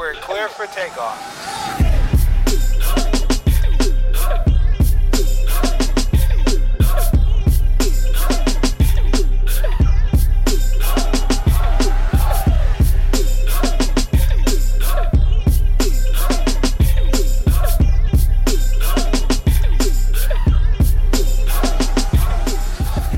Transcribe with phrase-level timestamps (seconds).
[0.00, 1.18] we're clear for takeoff.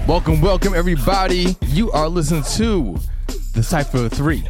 [0.08, 1.56] Welcome, welcome, everybody.
[1.68, 2.98] You are listening to
[3.52, 4.42] the Cypher 3.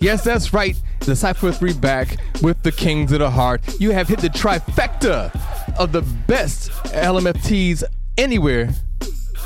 [0.00, 0.76] Yes, that's right.
[1.08, 3.80] The Cypher 3 back with the Kings of the Heart.
[3.80, 5.34] You have hit the trifecta
[5.78, 7.82] of the best LMFTs
[8.18, 8.68] anywhere.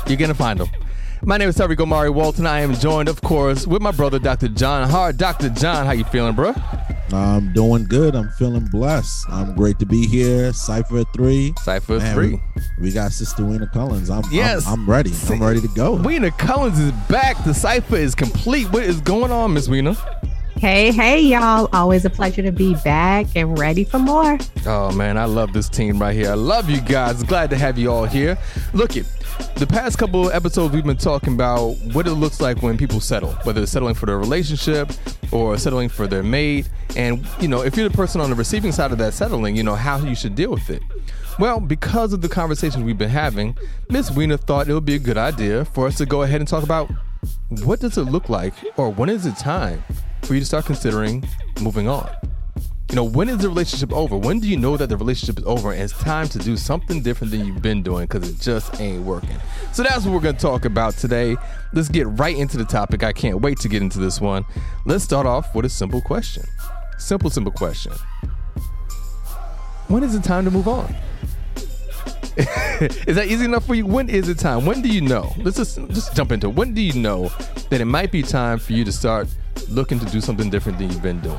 [0.05, 0.67] You're going to find them.
[1.21, 2.45] My name is Tariq Omari Walton.
[2.45, 4.49] I am joined, of course, with my brother, Dr.
[4.49, 5.15] John Hart.
[5.15, 5.47] Dr.
[5.51, 6.53] John, how you feeling, bro?
[7.13, 8.13] I'm doing good.
[8.13, 9.29] I'm feeling blessed.
[9.29, 10.51] I'm great to be here.
[10.51, 11.53] Cypher three.
[11.61, 12.27] Cypher Man, 3.
[12.31, 12.41] We,
[12.81, 14.09] we got Sister Weena Cullins.
[14.09, 14.67] I'm, Yes.
[14.67, 15.13] I'm, I'm ready.
[15.29, 15.93] I'm ready to go.
[15.95, 17.41] Weena Cullins is back.
[17.45, 18.69] The Cypher is complete.
[18.73, 19.95] What is going on, Miss Weena?
[20.63, 21.67] Hey, hey, y'all.
[21.73, 24.37] Always a pleasure to be back and ready for more.
[24.65, 26.31] Oh man, I love this team right here.
[26.31, 27.21] I love you guys.
[27.21, 28.37] Glad to have you all here.
[28.71, 29.05] Look it.
[29.57, 33.33] The past couple episodes we've been talking about what it looks like when people settle,
[33.43, 34.89] whether it's settling for their relationship
[35.33, 36.69] or settling for their mate.
[36.95, 39.63] And you know, if you're the person on the receiving side of that settling, you
[39.63, 40.81] know how you should deal with it.
[41.39, 43.57] Well, because of the conversations we've been having,
[43.89, 46.47] Miss Weena thought it would be a good idea for us to go ahead and
[46.47, 46.89] talk about
[47.65, 49.83] what does it look like or when is it time
[50.23, 51.27] for you to start considering
[51.61, 52.09] moving on?
[52.89, 54.15] You know, when is the relationship over?
[54.15, 57.01] When do you know that the relationship is over and it's time to do something
[57.01, 59.37] different than you've been doing because it just ain't working?
[59.71, 61.35] So that's what we're going to talk about today.
[61.73, 63.03] Let's get right into the topic.
[63.03, 64.45] I can't wait to get into this one.
[64.85, 66.43] Let's start off with a simple question.
[66.99, 67.93] Simple, simple question.
[69.87, 70.95] When is it time to move on?
[72.37, 73.85] is that easy enough for you?
[73.85, 74.65] When is it time?
[74.65, 75.33] When do you know?
[75.37, 76.55] Let's just just jump into it.
[76.55, 77.29] When do you know
[77.69, 79.27] that it might be time for you to start
[79.69, 81.37] looking to do something different than you've been doing?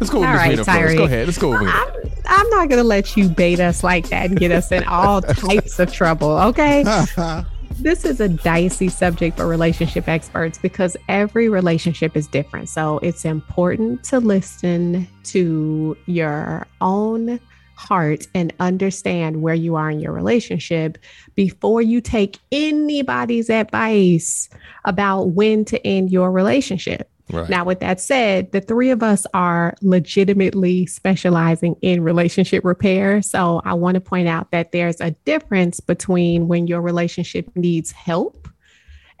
[0.00, 0.66] Let's go with All Miss right, Weena first.
[0.66, 0.96] Tyree.
[0.96, 1.26] Go ahead.
[1.26, 1.72] Let's go with Weena.
[1.72, 1.92] I'm,
[2.26, 5.22] I'm not going to let you bait us like that and get us in all
[5.22, 6.82] types of trouble, okay?
[7.78, 12.68] this is a dicey subject for relationship experts because every relationship is different.
[12.68, 17.40] So it's important to listen to your own
[17.76, 20.98] heart and understand where you are in your relationship
[21.34, 24.48] before you take anybody's advice
[24.84, 27.10] about when to end your relationship.
[27.30, 27.48] Right.
[27.48, 33.22] Now, with that said, the three of us are legitimately specializing in relationship repair.
[33.22, 37.90] So I want to point out that there's a difference between when your relationship needs
[37.92, 38.46] help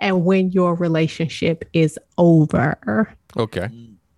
[0.00, 3.08] and when your relationship is over.
[3.36, 3.68] okay.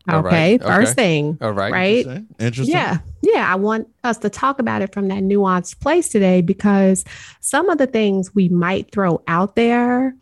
[0.09, 0.55] All right, Okay.
[0.55, 0.65] okay.
[0.65, 1.37] First thing.
[1.41, 1.73] All right.
[1.73, 1.97] Right.
[2.07, 2.27] Interesting.
[2.39, 2.75] Interesting.
[2.77, 2.99] Yeah.
[3.23, 3.53] Yeah.
[3.53, 7.05] I want us to talk about it from that nuanced place today because
[7.41, 10.15] some of the things we might throw out there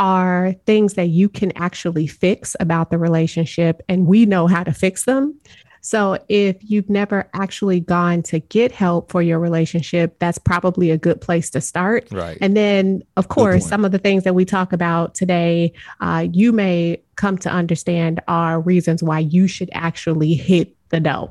[0.00, 4.72] are things that you can actually fix about the relationship, and we know how to
[4.72, 5.38] fix them.
[5.82, 10.98] So, if you've never actually gone to get help for your relationship, that's probably a
[10.98, 12.08] good place to start.
[12.10, 12.36] Right.
[12.40, 16.52] And then, of course, some of the things that we talk about today, uh, you
[16.52, 21.30] may come to understand are reasons why you should actually hit the dough.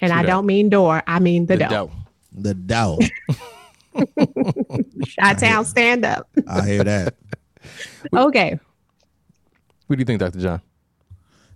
[0.00, 0.26] And True I that.
[0.28, 1.68] don't mean door, I mean the, The dough.
[1.68, 1.90] dough.
[2.32, 2.98] The dough.
[5.06, 6.28] Shot town stand up.
[6.48, 7.14] I hear that.
[8.14, 8.58] Okay.
[9.86, 10.40] What do you think, Dr.
[10.40, 10.60] John?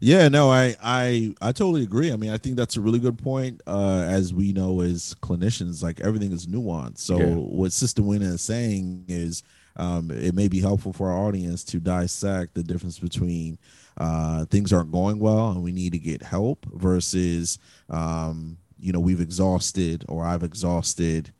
[0.00, 2.12] Yeah, no, I, I, I totally agree.
[2.12, 3.62] I mean, I think that's a really good point.
[3.66, 6.98] Uh, as we know, as clinicians, like everything is nuanced.
[6.98, 7.34] So Yeah.
[7.36, 9.42] what Sister Weena is saying is,
[9.76, 13.58] um, it may be helpful for our audience to dissect the difference between
[13.96, 17.58] uh, things aren't going well and we need to get help versus,
[17.88, 21.32] um, you know, we've exhausted or I've exhausted,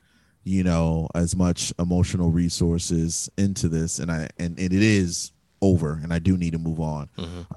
[0.44, 5.98] you know, as much emotional resources into this, and I and, and it is over,
[6.02, 7.08] and I do need to move on.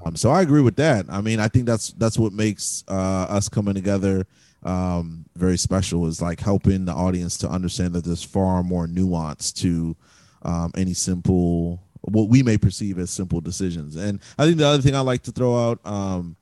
[0.05, 1.05] Um, so I agree with that.
[1.09, 4.25] I mean, I think that's that's what makes uh, us coming together
[4.63, 9.51] um, very special is like helping the audience to understand that there's far more nuance
[9.53, 9.95] to
[10.41, 13.95] um, any simple what we may perceive as simple decisions.
[13.95, 16.35] And I think the other thing I like to throw out um,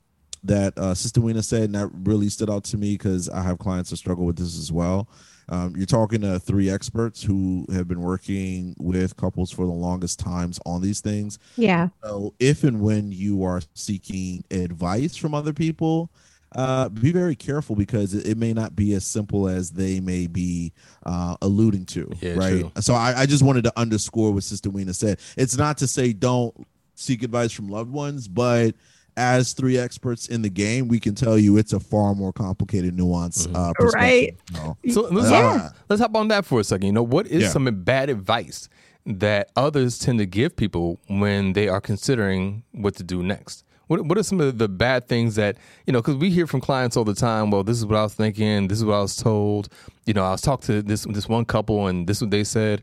[0.44, 3.57] that uh, Sister Weena said, and that really stood out to me because I have
[3.57, 5.07] clients that struggle with this as well.
[5.50, 10.19] Um, you're talking to three experts who have been working with couples for the longest
[10.19, 11.39] times on these things.
[11.56, 11.89] Yeah.
[12.03, 16.09] So if and when you are seeking advice from other people,
[16.56, 20.25] uh, be very careful because it, it may not be as simple as they may
[20.25, 20.71] be
[21.06, 22.09] uh, alluding to.
[22.21, 22.62] Yeah, right.
[22.62, 22.71] true.
[22.80, 25.19] So I, I just wanted to underscore what Sister Weena said.
[25.38, 26.56] It's not to say don't
[26.95, 28.74] seek advice from loved ones, but
[29.17, 32.95] as three experts in the game, we can tell you it's a far more complicated,
[32.97, 33.47] nuance.
[33.47, 34.35] Uh, Right.
[34.38, 34.38] perspective.
[34.53, 35.57] So, So let's, Yeah.
[35.59, 36.88] hop, let's hop on that for a second.
[36.88, 37.50] You know, what is Yeah.
[37.50, 38.67] some bad advice
[39.06, 43.63] that others tend to give people when they are considering what to do next?
[43.88, 46.00] What What are some of the bad things that you know?
[46.00, 47.51] Because we hear from clients all the time.
[47.51, 48.67] Well, this is what I was thinking.
[48.67, 49.69] This is what I was told.
[50.07, 52.44] You know, I was talking to this this one couple, and this is what they
[52.44, 52.81] said.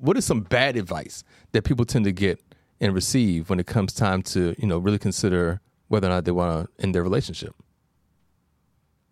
[0.00, 2.40] What is some bad advice that people tend to get
[2.80, 6.32] and receive when it comes time to you know really consider whether or not they
[6.32, 7.54] want to end their relationship?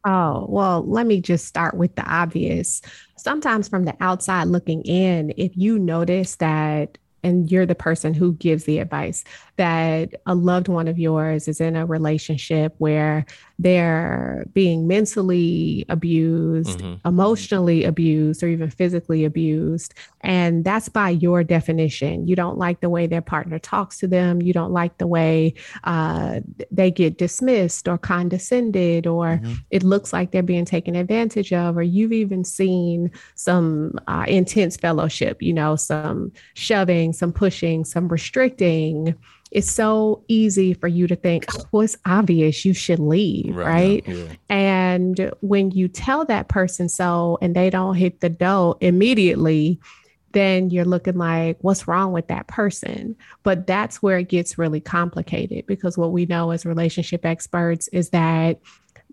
[0.05, 2.81] Oh, well, let me just start with the obvious.
[3.17, 8.35] Sometimes from the outside looking in, if you notice that and you're the person who
[8.35, 9.25] gives the advice
[9.57, 13.25] that a loved one of yours is in a relationship where
[13.59, 17.09] they're being mentally abused, mm-hmm.
[17.09, 19.95] emotionally abused, or even physically abused.
[20.21, 22.29] And that's by your definition.
[22.29, 24.43] You don't like the way their partner talks to them.
[24.43, 25.55] You don't like the way
[25.85, 29.55] uh, they get dismissed or condescended, or mm-hmm.
[29.71, 34.77] it looks like they're being taken advantage of, or you've even seen some uh, intense
[34.77, 39.15] fellowship, you know, some shoving, some pushing, some restricting
[39.51, 44.05] it's so easy for you to think, oh, well, it's obvious you should leave, right?
[44.07, 44.09] right?
[44.09, 44.33] Yeah.
[44.49, 49.81] And when you tell that person so and they don't hit the dough immediately,
[50.33, 53.17] then you're looking like, what's wrong with that person?
[53.43, 58.11] But that's where it gets really complicated because what we know as relationship experts is
[58.11, 58.61] that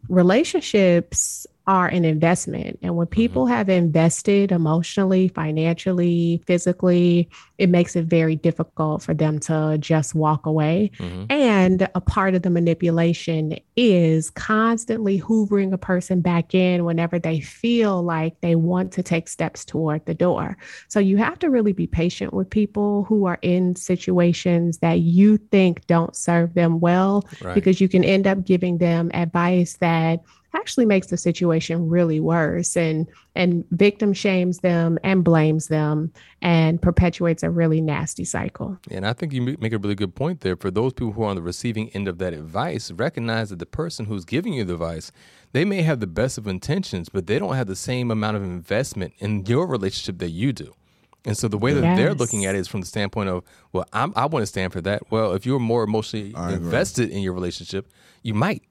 [0.09, 2.77] relationships are an investment.
[2.81, 3.13] And when mm-hmm.
[3.13, 10.13] people have invested emotionally, financially, physically, it makes it very difficult for them to just
[10.13, 10.91] walk away.
[10.97, 11.31] Mm-hmm.
[11.31, 17.39] And a part of the manipulation is constantly hoovering a person back in whenever they
[17.39, 20.57] feel like they want to take steps toward the door.
[20.89, 25.37] So you have to really be patient with people who are in situations that you
[25.37, 27.55] think don't serve them well, right.
[27.55, 30.21] because you can end up giving them advice that
[30.55, 36.11] actually makes the situation really worse and and victim shames them and blames them
[36.41, 38.77] and perpetuates a really nasty cycle.
[38.91, 40.55] And I think you make a really good point there.
[40.55, 43.65] For those people who are on the receiving end of that advice, recognize that the
[43.65, 45.11] person who's giving you the advice,
[45.51, 48.43] they may have the best of intentions, but they don't have the same amount of
[48.43, 50.73] investment in your relationship that you do.
[51.25, 51.97] And so the way that yes.
[51.97, 54.73] they're looking at it is from the standpoint of, well, I'm, i want to stand
[54.73, 55.09] for that.
[55.09, 57.87] Well, if you're more emotionally invested in your relationship,
[58.23, 58.63] you might.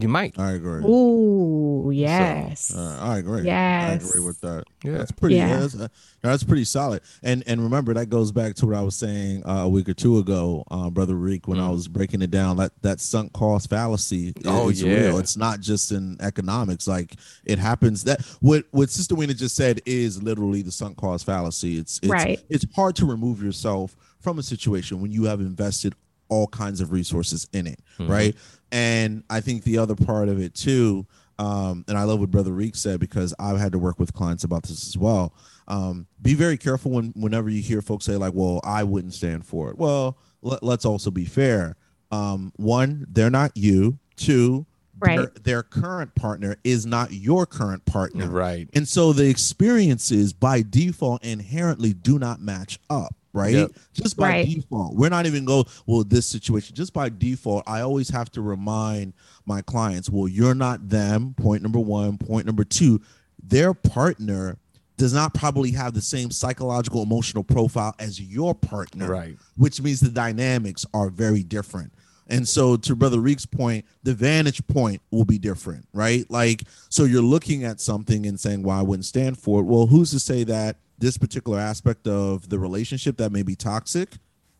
[0.00, 0.38] You might.
[0.38, 0.84] I agree.
[0.84, 2.66] Ooh, yes.
[2.66, 3.42] So, uh, I agree.
[3.42, 3.90] Yes.
[3.90, 4.62] I agree with that.
[4.84, 4.92] Yeah.
[4.92, 5.58] That's pretty yeah.
[5.58, 5.88] That's, uh,
[6.22, 7.02] that's, pretty solid.
[7.24, 9.94] And and remember that goes back to what I was saying uh, a week or
[9.94, 11.66] two ago, uh, brother Reek, when mm.
[11.66, 12.58] I was breaking it down.
[12.58, 14.94] That that sunk cost fallacy oh, is yeah.
[14.94, 15.18] real.
[15.18, 16.86] It's not just in economics.
[16.86, 21.26] Like it happens that what what Sister Weena just said is literally the sunk cost
[21.26, 21.76] fallacy.
[21.76, 22.40] It's it's right.
[22.48, 25.96] it's hard to remove yourself from a situation when you have invested
[26.28, 28.10] all kinds of resources in it, mm-hmm.
[28.10, 28.36] right?
[28.70, 31.06] And I think the other part of it too,
[31.38, 34.44] um, and I love what Brother Reek said because I've had to work with clients
[34.44, 35.32] about this as well.
[35.68, 39.46] Um, be very careful when whenever you hear folks say like, "Well, I wouldn't stand
[39.46, 41.76] for it." Well, let, us also be fair.
[42.10, 43.98] Um, one, they're not you.
[44.16, 44.66] Two,
[44.98, 45.16] right.
[45.16, 48.28] their, their current partner is not your current partner.
[48.28, 48.68] Right.
[48.74, 53.54] And so the experiences by default inherently do not match up right?
[53.54, 53.70] Yep.
[53.92, 54.46] Just by right.
[54.46, 54.94] default.
[54.94, 59.12] We're not even go, well, this situation, just by default, I always have to remind
[59.46, 61.34] my clients, well, you're not them.
[61.34, 62.18] Point number one.
[62.18, 63.00] Point number two,
[63.42, 64.58] their partner
[64.96, 69.08] does not probably have the same psychological emotional profile as your partner.
[69.08, 69.36] Right.
[69.56, 71.92] Which means the dynamics are very different.
[72.30, 76.30] And so, to Brother Reek's point, the vantage point will be different, right?
[76.30, 79.64] Like, so you're looking at something and saying, well, I wouldn't stand for it.
[79.64, 84.10] Well, who's to say that this particular aspect of the relationship that may be toxic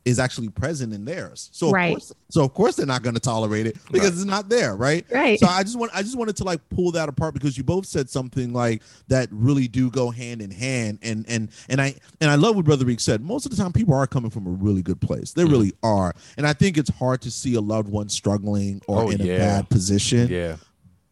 [0.09, 1.51] is actually present in theirs.
[1.53, 1.91] So of right.
[1.91, 4.13] course, so of course they're not going to tolerate it because right.
[4.15, 5.05] it's not there, right?
[5.11, 5.39] Right.
[5.39, 7.85] So I just want I just wanted to like pull that apart because you both
[7.85, 12.31] said something like that really do go hand in hand, and and and I and
[12.31, 13.21] I love what Brother Reek said.
[13.21, 15.33] Most of the time, people are coming from a really good place.
[15.33, 15.51] They mm.
[15.51, 19.11] really are, and I think it's hard to see a loved one struggling or oh,
[19.11, 19.35] in yeah.
[19.35, 20.29] a bad position.
[20.29, 20.57] Yeah.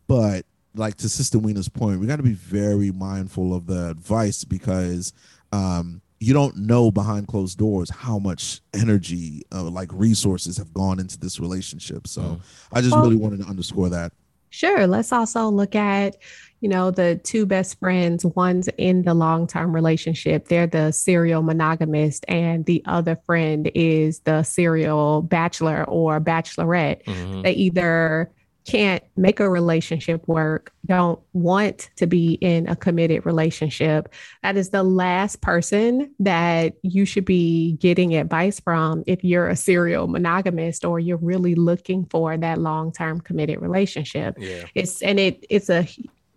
[0.09, 4.45] But like to Sister Weena's point, we got to be very mindful of the advice
[4.45, 5.13] because
[5.53, 10.99] um, you don't know behind closed doors how much energy, uh, like resources, have gone
[10.99, 12.07] into this relationship.
[12.07, 12.41] So mm.
[12.73, 14.13] I just well, really wanted to underscore that.
[14.51, 14.87] Sure.
[14.87, 16.17] Let's also look at,
[16.61, 18.25] you know, the two best friends.
[18.25, 20.49] One's in the long term relationship.
[20.49, 27.05] They're the serial monogamist, and the other friend is the serial bachelor or bachelorette.
[27.05, 27.43] Mm-hmm.
[27.43, 28.31] They either
[28.67, 34.71] can't make a relationship work, don't want to be in a committed relationship, that is
[34.71, 40.85] the last person that you should be getting advice from if you're a serial monogamist
[40.85, 44.35] or you're really looking for that long-term committed relationship.
[44.39, 44.65] Yeah.
[44.75, 45.87] It's and it it's a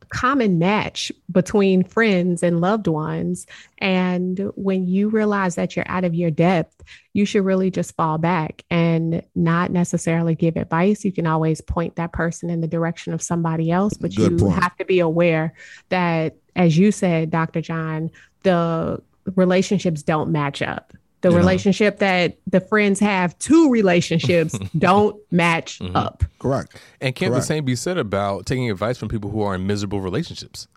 [0.09, 3.45] common match between friends and loved ones.
[3.79, 8.17] And when you realize that you're out of your depth, you should really just fall
[8.17, 11.05] back and not necessarily give advice.
[11.05, 14.37] You can always point that person in the direction of somebody else, but Good you
[14.37, 14.61] point.
[14.61, 15.53] have to be aware
[15.89, 17.61] that, as you said, Dr.
[17.61, 18.11] John,
[18.43, 19.01] the
[19.35, 25.95] relationships don't match up the relationship that the friends have two relationships don't match mm-hmm.
[25.95, 27.43] up correct and can't correct.
[27.43, 30.67] the same be said about taking advice from people who are in miserable relationships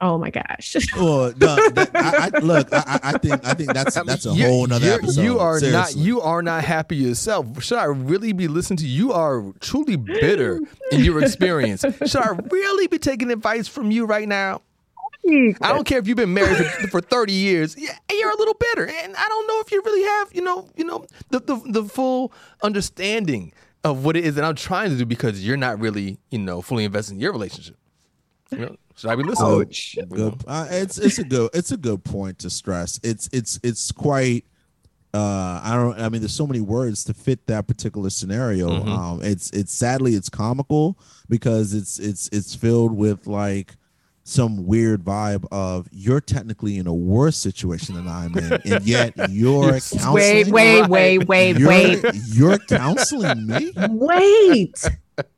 [0.00, 0.76] Oh my gosh!
[0.96, 4.64] well, no, that, I, I, look, I, I, think I think that's that's a whole
[4.64, 5.20] nother episode.
[5.20, 6.00] You are Seriously.
[6.00, 7.60] not you are not happy yourself.
[7.60, 8.98] Should I really be listening to you?
[9.08, 10.60] You are truly bitter
[10.92, 11.80] in your experience.
[12.06, 14.62] Should I really be taking advice from you right now?
[15.60, 17.76] I don't care if you've been married for, for 30 years.
[17.78, 18.86] Yeah, you're a little bitter.
[18.86, 21.84] And I don't know if you really have, you know, you know, the, the, the
[21.84, 22.32] full
[22.62, 23.52] understanding
[23.84, 26.62] of what it is that I'm trying to do because you're not really, you know,
[26.62, 27.76] fully invested in your relationship.
[28.50, 29.60] You know, should I be listening?
[29.60, 29.98] Ouch.
[30.08, 30.42] Good.
[30.46, 32.98] Uh, it's it's a good it's a good point to stress.
[33.02, 34.46] It's it's it's quite
[35.14, 38.88] uh i don't i mean there's so many words to fit that particular scenario mm-hmm.
[38.90, 40.98] um it's it's sadly it's comical
[41.30, 43.76] because it's it's it's filled with like
[44.28, 49.14] some weird vibe of you're technically in a worse situation than I'm in, and yet
[49.30, 50.14] you're counseling.
[50.14, 52.04] Wait, wait, wait, wait, you're, wait.
[52.26, 53.72] You're counseling me.
[53.88, 54.84] Wait.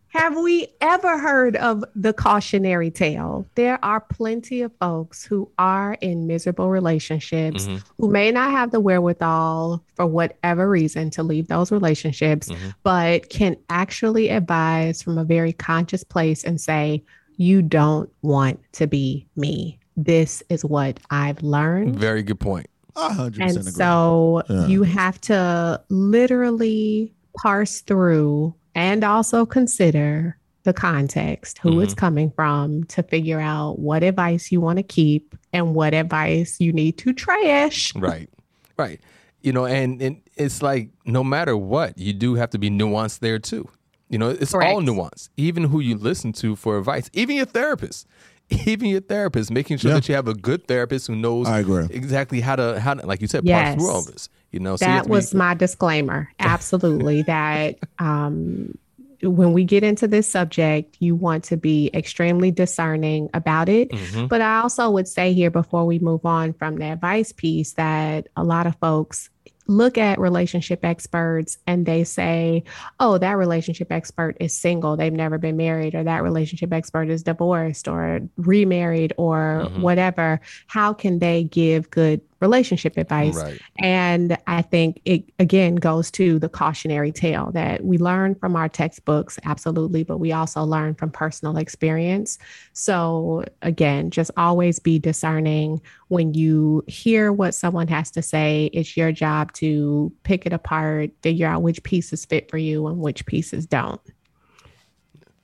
[0.09, 3.47] Have we ever heard of the cautionary tale?
[3.55, 7.77] There are plenty of folks who are in miserable relationships mm-hmm.
[7.97, 12.71] who may not have the wherewithal for whatever reason to leave those relationships, mm-hmm.
[12.83, 17.05] but can actually advise from a very conscious place and say,
[17.41, 19.79] you don't want to be me.
[19.97, 21.97] This is what I've learned.
[21.97, 22.67] Very good point.
[22.97, 23.63] 100% and agree.
[23.73, 24.67] so yeah.
[24.67, 31.81] you have to literally parse through and also consider the context, who mm-hmm.
[31.81, 36.61] it's coming from, to figure out what advice you want to keep and what advice
[36.61, 37.95] you need to trash.
[37.97, 38.29] Right,
[38.77, 39.01] right.
[39.41, 43.21] You know, and, and it's like no matter what, you do have to be nuanced
[43.21, 43.67] there too.
[44.11, 44.73] You know, it's Correct.
[44.73, 45.31] all nuance.
[45.37, 48.09] Even who you listen to for advice, even your therapist,
[48.67, 49.95] even your therapist, making sure yeah.
[49.95, 51.87] that you have a good therapist who knows I agree.
[51.91, 53.77] exactly how to how to, like you said, yes.
[53.77, 54.29] through all this.
[54.51, 56.29] You know, so that you was be- my disclaimer.
[56.41, 58.77] Absolutely, that um,
[59.23, 63.91] when we get into this subject, you want to be extremely discerning about it.
[63.91, 64.27] Mm-hmm.
[64.27, 68.27] But I also would say here before we move on from the advice piece that
[68.37, 69.31] a lot of folks
[69.71, 72.65] look at relationship experts and they say,
[72.99, 77.23] oh, that relationship expert is single, they've never been married, or that relationship expert is
[77.23, 79.81] divorced or remarried or mm-hmm.
[79.81, 83.37] whatever, how can they give good relationship advice.
[83.37, 83.61] Right.
[83.81, 88.69] And I think it again goes to the cautionary tale that we learn from our
[88.69, 92.39] textbooks, absolutely, but we also learn from personal experience.
[92.73, 98.71] So again, just always be discerning when you hear what someone has to say.
[98.73, 102.99] It's your job to pick it apart, figure out which pieces fit for you and
[102.99, 104.01] which pieces don't.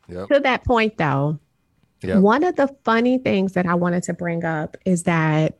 [0.08, 0.28] Yep.
[0.28, 1.40] To that point, though,
[2.02, 2.18] Yep.
[2.18, 5.58] One of the funny things that I wanted to bring up is that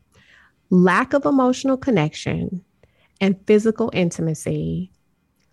[0.71, 2.65] lack of emotional connection
[3.21, 4.91] and physical intimacy,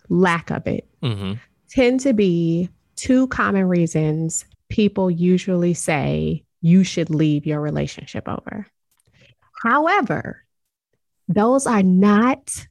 [0.08, 1.34] lack of it, mm-hmm.
[1.68, 8.66] tend to be two common reasons people usually say you should leave your relationship over.
[9.62, 10.44] However,
[11.28, 12.66] those are not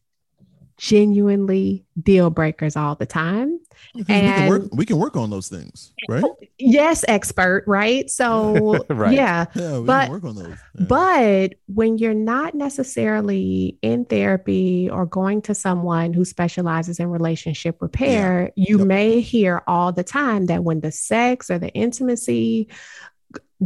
[0.83, 3.57] genuinely deal breakers all the time.
[3.95, 6.23] And we can, work, we can work on those things, right?
[6.59, 8.09] Yes, expert, right?
[8.09, 9.13] So right.
[9.13, 10.57] yeah, yeah but, work on those.
[10.77, 10.85] Yeah.
[10.85, 17.81] But when you're not necessarily in therapy or going to someone who specializes in relationship
[17.81, 18.65] repair, yeah.
[18.69, 18.87] you yep.
[18.87, 22.67] may hear all the time that when the sex or the intimacy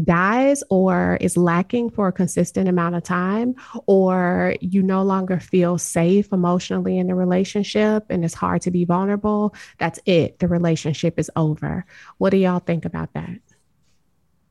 [0.04, 5.78] dies or is lacking for a consistent amount of time, or you no longer feel
[5.78, 10.40] safe emotionally in the relationship and it's hard to be vulnerable, that's it.
[10.40, 11.86] The relationship is over.
[12.18, 13.40] What do y'all think about that?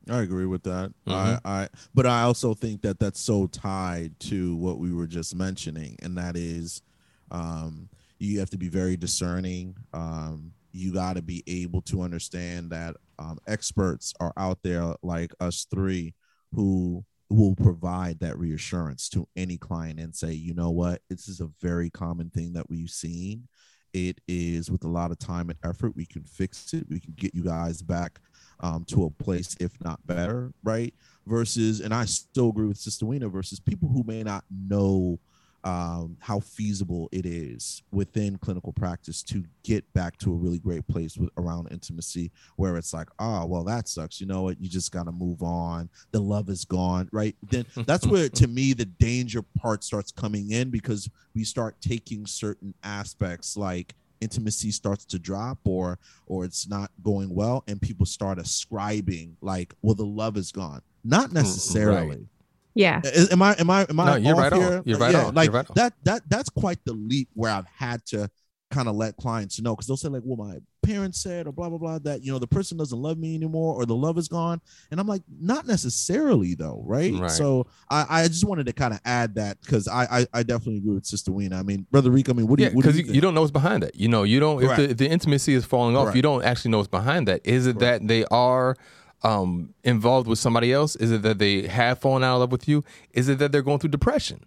[0.09, 0.93] I agree with that.
[1.05, 1.11] Mm-hmm.
[1.11, 5.35] I, I, but I also think that that's so tied to what we were just
[5.35, 6.81] mentioning, and that is,
[7.29, 7.89] um,
[8.19, 9.75] you have to be very discerning.
[9.93, 15.33] Um, you got to be able to understand that um, experts are out there like
[15.39, 16.13] us three
[16.51, 21.41] who will provide that reassurance to any client and say, you know what, this is
[21.41, 23.47] a very common thing that we've seen.
[23.93, 26.85] It is with a lot of time and effort, we can fix it.
[26.89, 28.19] We can get you guys back
[28.59, 30.93] um, to a place, if not better, right?
[31.25, 35.19] Versus, and I still agree with Sister Weena, versus people who may not know
[35.67, 40.87] um, how feasible it is within clinical practice to get back to a really great
[40.87, 44.21] place with around intimacy where it's like oh well that sucks.
[44.21, 44.61] You know what?
[44.61, 45.89] You just gotta move on.
[46.11, 47.35] The love is gone right?
[47.51, 52.25] Then that's where to me the danger part starts coming in because we start taking
[52.25, 58.05] certain aspects like intimacy starts to drop or or it's not going well and people
[58.05, 60.81] start ascribing like well the love is gone.
[61.03, 62.36] Not mm, mm, necessarily Right.
[62.77, 63.01] Yeah.
[63.03, 64.83] is- Am I am I am I No, you're off right on.
[64.85, 65.35] You're right yeah, on.
[65.35, 65.73] Like You're right on.
[65.75, 68.29] that that that's quite the leap where I've had to
[68.69, 71.69] kind of let clients know because they'll say like, well, my parents said or blah
[71.69, 74.27] blah blah that you know the person doesn't love me anymore or the love is
[74.27, 77.13] gone, and I'm like, not necessarily though, right?
[77.13, 77.31] Right.
[77.31, 80.77] So I I just wanted to kind of add that because I, I I definitely
[80.77, 81.57] agree with Sister Weena.
[81.57, 83.13] I mean, Brother Rico, I mean, what do yeah, you what do because you, you,
[83.15, 83.95] you don't know what's behind that.
[83.95, 84.63] You know, you don't.
[84.63, 86.15] If the, if the intimacy is falling off, Correct.
[86.17, 87.41] you don't actually know what's behind that.
[87.45, 88.75] Is it that they are
[89.23, 90.95] um, involved with somebody else?
[90.95, 92.83] Is it that they have fallen out of love with you?
[93.11, 94.45] Is it that they're going through depression?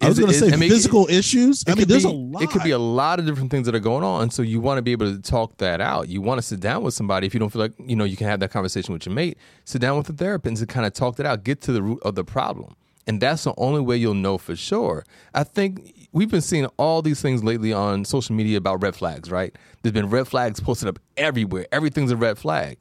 [0.00, 1.62] I was going to say I mean, physical issues.
[1.62, 2.42] It I mean, there's be, a lot.
[2.42, 4.78] It could be a lot of different things that are going on, so you want
[4.78, 6.08] to be able to talk that out.
[6.08, 8.16] You want to sit down with somebody if you don't feel like you know you
[8.16, 9.38] can have that conversation with your mate.
[9.64, 11.44] Sit down with a therapist and kind of talk that out.
[11.44, 12.76] Get to the root of the problem,
[13.06, 15.04] and that's the only way you'll know for sure.
[15.34, 19.30] I think we've been seeing all these things lately on social media about red flags.
[19.30, 19.54] Right?
[19.82, 21.66] There's been red flags posted up everywhere.
[21.72, 22.78] Everything's a red flag.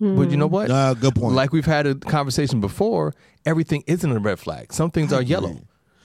[0.00, 0.70] But you know what?
[0.70, 1.34] Uh, good point.
[1.34, 3.14] Like we've had a conversation before,
[3.46, 4.72] everything isn't a red flag.
[4.72, 5.56] Some things are yellow.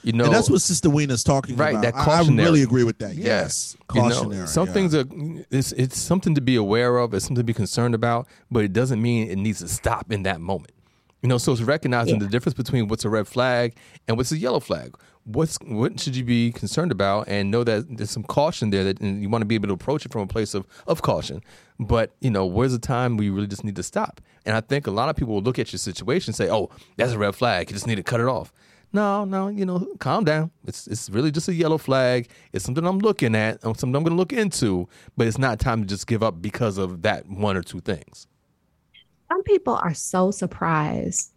[0.04, 1.84] You know, and that's what Sister Weena's talking Right, about.
[1.84, 3.14] that I- I really agree with that.
[3.14, 3.26] Yeah.
[3.26, 4.48] Yes, You know, cautionary.
[4.48, 4.74] some yeah.
[4.74, 5.04] things are
[5.52, 8.74] it's it's something to be aware of, it's something to be concerned about, but it
[8.74, 10.72] doesn't mean it needs to stop in that moment.
[11.22, 13.76] You know, so it's recognizing the difference between what's a red flag
[14.08, 14.96] and what's a yellow flag.
[15.24, 19.02] What's what should you be concerned about, and know that there's some caution there that
[19.02, 21.44] you want to be able to approach it from a place of of caution.
[21.80, 24.20] But you know, where's the time where you really just need to stop?
[24.46, 26.70] And I think a lot of people will look at your situation and say, "Oh,
[26.98, 27.70] that's a red flag.
[27.70, 28.52] You just need to cut it off."
[28.94, 30.52] No, no, you know, calm down.
[30.66, 32.28] It's it's really just a yellow flag.
[32.52, 35.60] It's something I'm looking at, or something I'm going to look into, but it's not
[35.60, 38.28] time to just give up because of that one or two things.
[39.32, 41.32] Some people are so surprised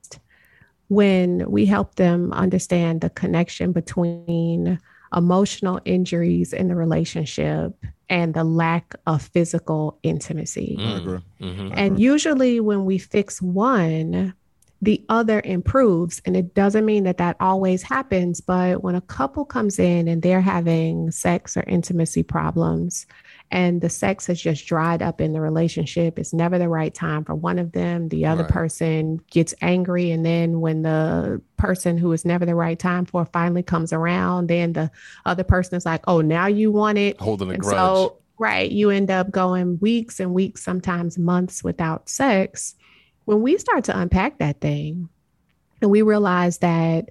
[0.94, 4.78] when we help them understand the connection between
[5.14, 7.72] emotional injuries in the relationship
[8.08, 10.76] and the lack of physical intimacy.
[10.78, 11.18] I agree.
[11.40, 11.72] Mhm.
[11.74, 14.34] And usually, when we fix one,
[14.82, 16.20] the other improves.
[16.26, 20.20] And it doesn't mean that that always happens, but when a couple comes in and
[20.20, 23.06] they're having sex or intimacy problems,
[23.50, 27.24] and the sex has just dried up in the relationship, it's never the right time
[27.24, 28.08] for one of them.
[28.08, 28.52] The other Right.
[28.52, 30.10] person gets angry.
[30.10, 34.48] And then when the person who is never the right time for finally comes around,
[34.48, 34.90] then the
[35.24, 37.20] other person is like, oh, now you want it.
[37.20, 37.76] Holding a And grudge.
[37.76, 42.74] so, right, you end up going weeks and weeks, sometimes months without sex.
[43.26, 45.08] When we start to unpack that thing
[45.80, 47.10] and we realize that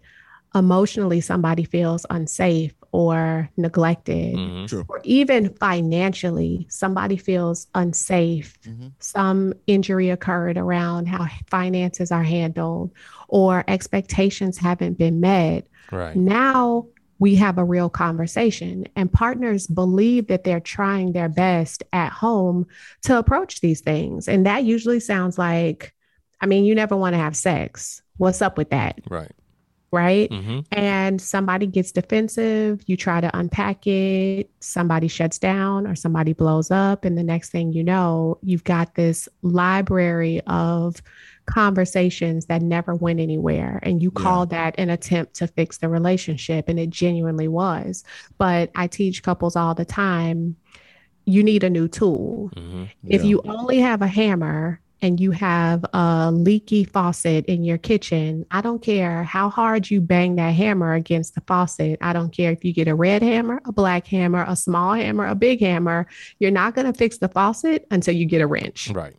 [0.54, 4.86] emotionally somebody feels unsafe or neglected, Mhm.
[4.88, 8.92] Or even financially somebody feels unsafe, Mhm.
[9.00, 12.92] some injury occurred around how finances are handled,
[13.28, 15.66] or expectations haven't been met.
[15.92, 16.16] Right.
[16.16, 16.86] Now
[17.18, 22.68] we have a real conversation, and partners believe that they're trying their best at home
[23.04, 24.28] to approach these things.
[24.28, 25.94] And that usually sounds like,
[26.42, 28.02] I mean, you never want to have sex.
[28.18, 29.00] What's up with that?
[29.10, 29.32] Right.
[29.94, 30.32] Right.
[30.32, 36.34] hmm And somebody gets defensive, you try to unpack it, somebody shuts down or somebody
[36.34, 37.06] blows up.
[37.06, 40.96] And the next thing you know, you've got this library of
[41.46, 43.80] conversations that never went anywhere.
[43.84, 44.24] And you Yeah.
[44.24, 46.70] call that an attempt to fix the relationship.
[46.70, 48.04] And it genuinely was.
[48.40, 50.56] But I teach couples all the time
[51.26, 52.50] you need a new tool.
[52.56, 57.78] hmm If you only have a hammer and you have a leaky faucet in your
[57.78, 62.00] kitchen, I don't care how hard you bang that hammer against the faucet.
[62.02, 65.28] I don't care if you get a red hammer, a black hammer, a small hammer,
[65.28, 66.08] a big hammer.
[66.40, 68.92] You're not going to fix the faucet until you get a wrench.
[68.92, 69.14] Right.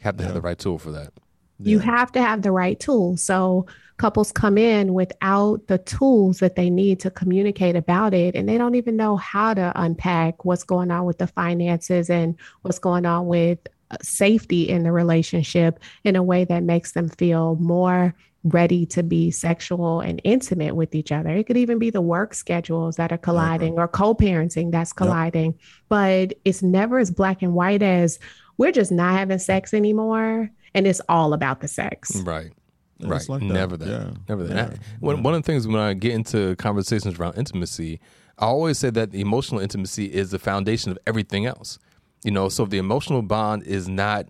[0.00, 1.12] Have to have the right tool for that.
[1.60, 3.16] You have to have the right tool.
[3.16, 8.48] So couples come in without the tools that they need to communicate about it, and
[8.48, 12.78] they don't even know how to unpack what's going on with the finances and what's
[12.78, 13.58] going on with
[14.02, 19.30] safety in the relationship in a way that makes them feel more ready to be
[19.30, 21.30] sexual and intimate with each other.
[21.30, 23.24] It could even be the work schedules that are mm-hmm.
[23.24, 28.18] colliding or co parenting that's colliding, but it's never as black and white as
[28.56, 32.16] we're just not having sex anymore and it's all about the sex.
[32.16, 32.52] Right.
[32.98, 33.28] Yeah, right.
[33.28, 33.46] like that.
[33.46, 33.88] Never that.
[33.88, 34.10] Yeah.
[34.28, 34.54] Never that.
[34.54, 34.64] Yeah.
[34.64, 38.00] And I- One, one of the things when I get into conversations around intimacy,
[38.38, 41.78] I always say that the emotional intimacy is the foundation of everything else.
[42.24, 44.26] You know, so if the emotional bond is not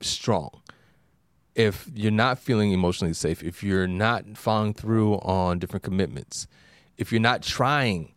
[0.00, 0.50] strong,
[1.54, 6.46] if you're not feeling emotionally safe, if you're not following through on different commitments,
[6.96, 8.12] if you're not trying,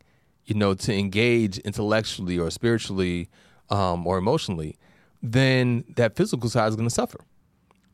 [0.45, 3.29] you know, to engage intellectually or spiritually
[3.69, 4.77] um, or emotionally,
[5.21, 7.19] then that physical side is going to suffer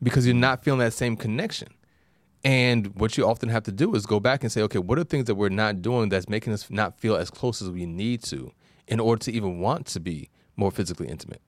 [0.02, 1.68] because you're not feeling that same connection.
[2.44, 5.04] And what you often have to do is go back and say, okay, what are
[5.04, 8.22] things that we're not doing that's making us not feel as close as we need
[8.24, 8.52] to
[8.88, 11.40] in order to even want to be more physically intimate,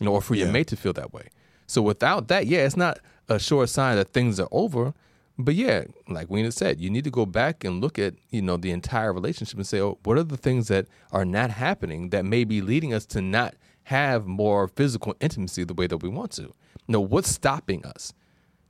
[0.00, 0.52] you know, or for your Yeah.
[0.52, 1.28] mate to feel that way.
[1.66, 4.92] So without that, yeah, it's not a sure sign that things are over.
[5.38, 8.56] But yeah, like Weena said, you need to go back and look at, you know,
[8.58, 12.24] the entire relationship and say, oh, what are the things that are not happening that
[12.26, 16.32] may be leading us to not have more physical intimacy the way that we want
[16.32, 16.42] to?
[16.42, 16.52] You
[16.88, 18.12] know, what's stopping us?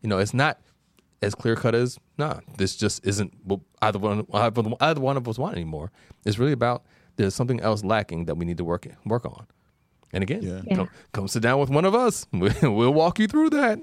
[0.01, 0.61] You know, it's not
[1.23, 5.39] as clear cut as nah, this just isn't what either one either, one of us
[5.39, 5.91] want anymore.
[6.25, 6.85] It's really about
[7.17, 9.47] there's something else lacking that we need to work work on.
[10.13, 10.61] And again, Yeah.
[10.67, 10.75] Yeah.
[10.77, 12.27] Come, come sit down with one of us.
[12.33, 13.79] We'll walk you through that.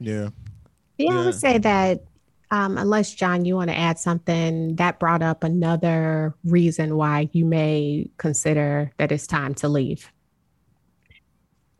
[0.00, 0.28] Yeah.
[0.98, 2.04] Yeah, I would say that
[2.50, 7.44] um, unless John, you want to add something, that brought up another reason why you
[7.44, 10.10] may consider that it's time to leave.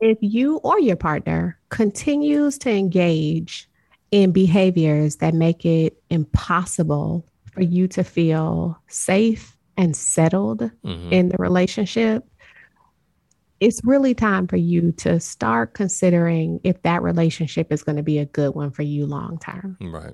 [0.01, 3.69] If you or your partner continues to engage
[4.11, 11.11] in behaviors that make it impossible for you to feel safe and settled Mhm.
[11.11, 12.25] in the relationship,
[13.59, 18.19] it's really time for you to start considering if that relationship is going to be
[18.19, 19.77] a good one for you long term.
[19.79, 20.13] Right.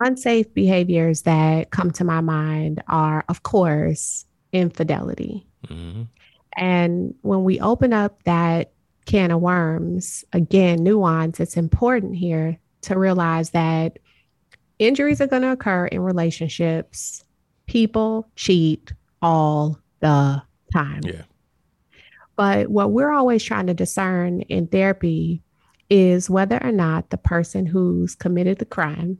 [0.00, 5.46] Unsafe behaviors that come to my mind are, of course, infidelity.
[5.68, 6.02] hmm
[6.56, 8.72] And when we open up that
[9.06, 13.98] can of worms, again, nuance, it's important here to realize that
[14.78, 17.24] injuries are going to occur in relationships.
[17.66, 21.00] People cheat all the time.
[21.04, 21.22] Yeah.
[22.40, 25.42] But what we're always trying to discern in therapy
[25.90, 29.18] is whether or not the person who's committed the crime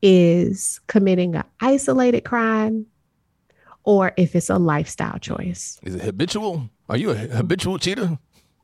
[0.00, 2.86] is committing an isolated crime
[3.82, 5.80] or if it's a lifestyle choice.
[5.82, 6.70] Is it habitual?
[6.88, 8.16] Are you a habitual cheater?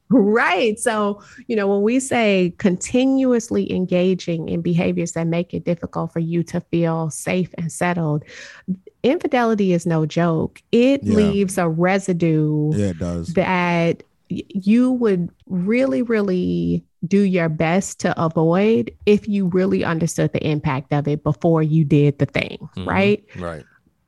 [0.08, 0.78] Right.
[0.78, 6.20] So, you know, when we say continuously engaging in behaviors that make it difficult for
[6.20, 8.24] you to feel safe and settled,
[9.02, 10.62] infidelity is no joke.
[10.72, 11.16] It Yeah.
[11.16, 13.34] leaves a residue Yeah, it does.
[13.34, 20.44] that you would really, really do your best to avoid if you really understood the
[20.44, 22.86] impact of it before you did the thing, Mhm.
[22.86, 23.24] right?
[23.38, 23.62] Right.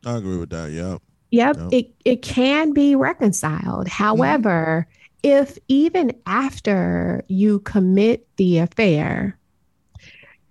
[0.05, 0.73] I agree with that.
[0.73, 0.99] Yeah.
[1.31, 1.69] Yep, Yep.
[1.73, 3.87] it it can be reconciled.
[3.87, 4.89] However,
[5.23, 9.39] if even after you commit the affair,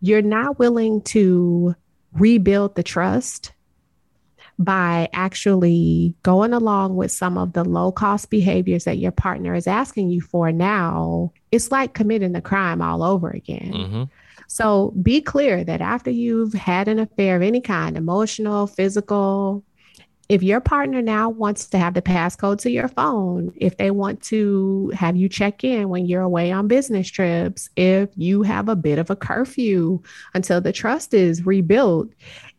[0.01, 1.75] you're not willing to
[2.13, 3.53] rebuild the trust
[4.60, 9.67] by actually going along with some of the low cost behaviors that your partner is
[9.67, 13.71] asking you for now, it's like committing the crime all over again.
[13.73, 14.03] hmm
[14.47, 19.63] So be clear that after you've had an affair of any kind, emotional, physical,
[20.29, 24.21] if your partner now wants to have the passcode to your phone, if they want
[24.23, 28.75] to have you check in when you're away on business trips, if you have a
[28.75, 30.01] bit of a curfew
[30.33, 32.09] until the trust is rebuilt,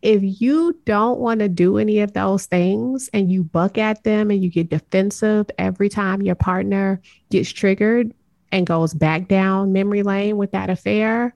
[0.01, 4.31] if you don't want to do any of those things and you buck at them
[4.31, 8.13] and you get defensive every time your partner gets triggered
[8.51, 11.35] and goes back down memory lane with that affair,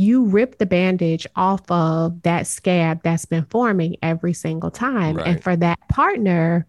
[0.00, 5.18] you rip the bandage off of that scab that's been forming every single time.
[5.18, 6.66] And for that partner,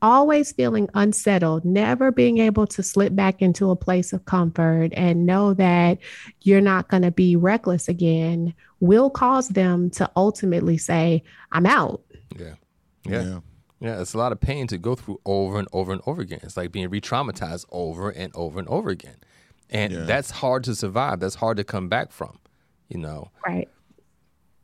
[0.00, 5.26] always feeling unsettled, never being able to slip back into a place of comfort and
[5.26, 5.98] know that
[6.42, 12.02] you're not going to be reckless again, will cause them to ultimately say, I'm out.
[12.38, 12.54] Yeah.
[13.04, 13.40] Yeah.
[13.80, 14.00] Yeah.
[14.00, 16.40] It's a lot of pain to go through over and over and over again.
[16.42, 19.16] It's like being re traumatized over and over and over again.
[19.70, 20.04] And Yeah.
[20.04, 21.20] that's hard to survive.
[21.20, 22.38] That's hard to come back from,
[22.88, 23.30] you know?
[23.46, 23.68] Right.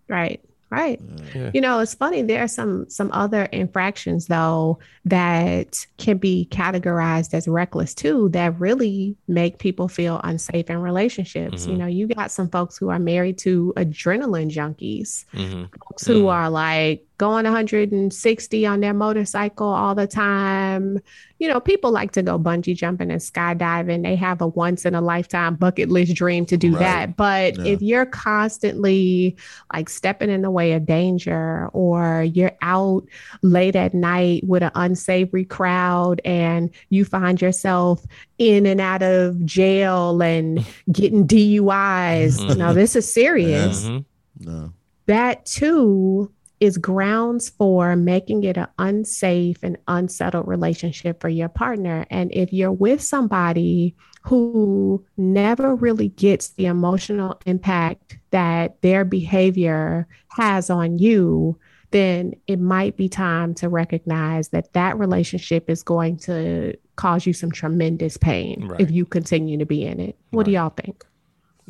[0.08, 0.40] Right.
[0.70, 1.00] Right.
[1.36, 1.50] Yeah.
[1.54, 2.22] You know, it's funny.
[2.22, 8.58] There are some some other infractions though that can be categorized as reckless too that
[8.58, 11.68] really make people feel unsafe in relationships.
[11.68, 11.78] You Mhm.
[11.78, 16.32] know, you got some folks who are married to adrenaline junkies, hmm folks who Mm.
[16.32, 20.98] are like going 160 on their motorcycle all the time.
[21.38, 24.02] You know, people like to go bungee jumping and skydiving.
[24.02, 26.80] They have a once in a lifetime bucket list dream to do Right.
[26.80, 27.16] that.
[27.16, 27.72] But Yeah.
[27.74, 29.36] if you're constantly
[29.72, 33.04] like stepping in the way of danger or you're out
[33.42, 38.04] late at night with an unsavory crowd and you find yourself
[38.38, 43.98] in and out of jail and getting DUIs, you know, this is serious hmm
[44.40, 44.72] No.
[45.06, 46.30] that too
[46.64, 52.06] is grounds for making it an unsafe and unsettled relationship for your partner.
[52.10, 60.08] And if you're with somebody who never really gets the emotional impact that their behavior
[60.30, 61.58] has on you,
[61.90, 67.32] then it might be time to recognize that that relationship is going to cause you
[67.32, 68.80] some tremendous pain right.
[68.80, 70.16] if you continue to be in it.
[70.30, 70.44] What right.
[70.46, 71.04] do y'all think?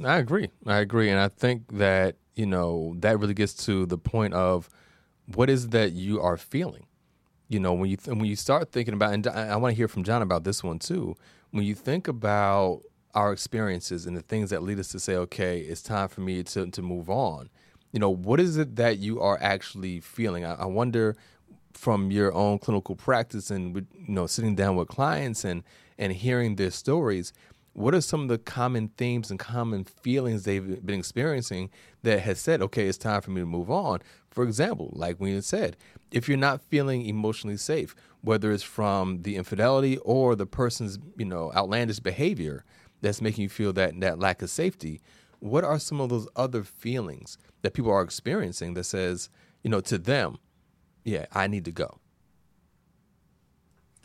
[0.03, 0.49] I agree.
[0.67, 1.11] I agree.
[1.11, 4.69] And I think that, you know, that really gets to the point of
[5.27, 6.87] what is that you are feeling?
[7.49, 9.89] You know, when you th- when you start thinking about, and I, want to hear
[9.89, 11.15] from John about this one too.
[11.51, 12.83] When you think about
[13.15, 16.43] our experiences and the things that lead us to say, okay, it's time for me
[16.43, 17.51] to to move on
[17.93, 20.45] you know, what is it that you are actually feeling?
[20.45, 21.15] I, I wonder
[21.75, 25.63] from your own clinical practice and you know sitting down with clients and
[25.99, 27.33] and hearing their stories
[27.73, 31.69] what are some of the common themes and common feelings they've been experiencing
[32.03, 34.01] that has said okay it's time for me to move on
[34.35, 35.77] for example like we said
[36.11, 41.25] if you're not feeling emotionally safe whether it's from the infidelity or the person's you
[41.25, 42.65] know outlandish behavior
[43.01, 45.01] that's making you feel that that lack of safety
[45.45, 49.29] what are some of those other feelings that people are experiencing that says,
[49.63, 50.39] you know, to them,
[51.05, 51.99] yeah, I need to go.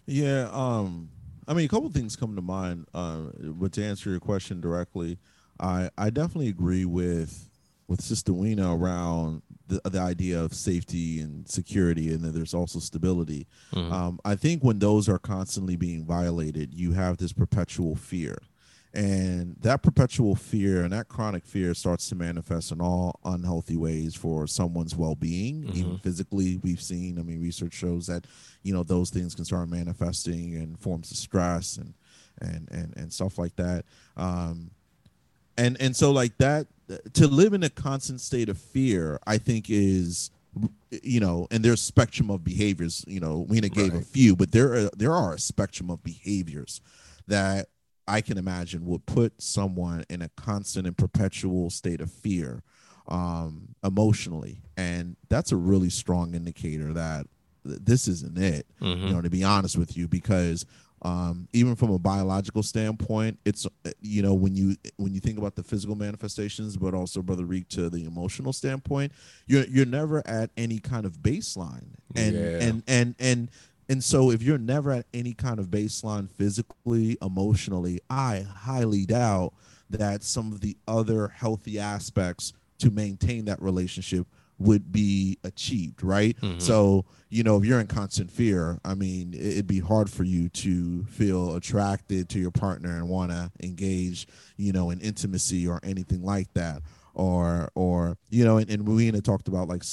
[0.06, 1.10] Yeah, um,
[1.48, 2.88] I mean, a couple things come to mind.
[2.94, 5.18] Uh, but to answer your question directly,
[5.60, 7.50] I I definitely agree with
[7.88, 12.80] with Sister Weena around the the idea of safety and security, and then there's also
[12.80, 13.48] stability.
[13.74, 13.92] Mm-hmm.
[13.92, 18.38] Um, I think when those are constantly being violated, you have this perpetual fear
[18.94, 24.16] and that perpetual fear and that chronic fear starts to manifest in all unhealthy ways
[24.16, 25.78] for someone's well-being mm-hmm.
[25.78, 28.26] even physically we've seen i mean research shows that
[28.64, 31.94] you know those things can start manifesting in forms of stress and
[32.42, 33.86] and and, and stuff like that
[34.18, 34.72] um
[35.56, 36.66] and and so like that
[37.14, 40.32] to live in a constant state of fear i think is
[41.04, 44.02] you know and there's spectrum of behaviors you know Weena gave right.
[44.02, 46.82] a few but there are there are a spectrum of behaviors
[47.28, 47.68] that
[48.10, 52.64] I can imagine would put someone in a constant and perpetual state of fear
[53.08, 54.62] um, emotionally.
[54.76, 57.28] And that's a really strong indicator that
[57.64, 59.08] this isn't it, mm-hmm.
[59.08, 60.66] you know, to be honest with you, because
[61.02, 63.66] um, even from a biological standpoint, it's
[64.02, 67.70] you know when you when you think about the physical manifestations, but also brother Reek
[67.70, 69.12] to the emotional standpoint,
[69.48, 72.60] you're you're never at any kind of baseline, and yeah.
[72.62, 73.50] and and and
[73.90, 79.54] and so, if you're never at any kind of baseline physically, emotionally, I highly doubt
[79.90, 84.28] that some of the other healthy aspects to maintain that relationship
[84.60, 86.38] would be achieved, right?
[86.42, 86.60] Mm-hmm.
[86.60, 90.50] So, you know, if you're in constant fear, I mean, it'd be hard for you
[90.50, 95.80] to feel attracted to your partner and want to engage, you know, in intimacy or
[95.84, 96.82] anything like that.
[97.16, 99.84] Or, or you know, and, and talked about like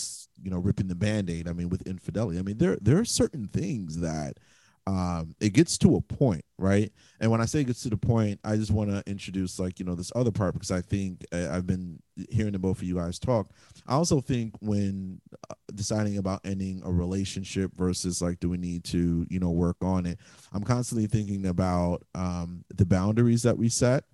[0.43, 3.49] you know ripping the band-aid i mean with infidelity i mean there there are certain
[3.49, 4.39] things that
[4.87, 7.97] um it gets to a point right and when i say it gets to the
[7.97, 11.25] point i just want to introduce like you know this other part because i think
[11.33, 11.99] uh, i've been
[12.31, 13.51] hearing the both of you guys talk
[13.89, 15.21] i also think when
[15.51, 19.77] uh, deciding about ending a relationship versus like do we need to you know work
[19.83, 20.19] on it
[20.53, 24.05] i'm constantly thinking about um the boundaries that we set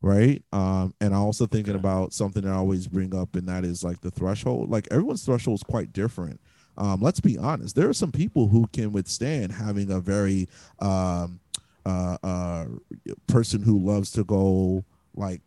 [0.00, 0.42] right?
[0.52, 1.80] Um, and I'm also thinking okay.
[1.80, 4.70] about something that I always bring up, and that is like the threshold.
[4.70, 6.40] Like everyone's threshold is quite different.
[6.78, 7.76] Um, let's be honest.
[7.76, 11.40] There are some people who can withstand having a very um,
[11.84, 12.66] uh, uh,
[13.26, 15.42] person who loves to go like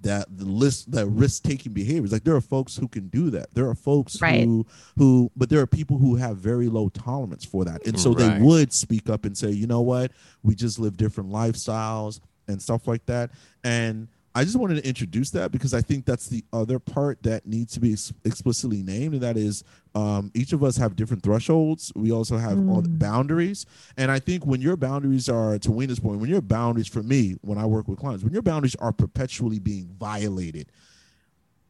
[0.00, 3.52] that the list that risk taking behaviors like there are folks who can do that
[3.54, 4.44] there are folks right.
[4.44, 4.64] who
[4.96, 8.38] who but there are people who have very low tolerance for that and so right.
[8.38, 10.12] they would speak up and say you know what
[10.44, 13.30] we just live different lifestyles and stuff like that.
[13.62, 17.46] And I just wanted to introduce that because I think that's the other part that
[17.46, 19.64] needs to be ex- explicitly named, and that is
[19.94, 21.92] um, each of us have different thresholds.
[21.96, 22.70] We also have mm.
[22.70, 26.42] all the boundaries, and I think when your boundaries are to Weena's point, when your
[26.42, 30.70] boundaries for me, when I work with clients, when your boundaries are perpetually being violated,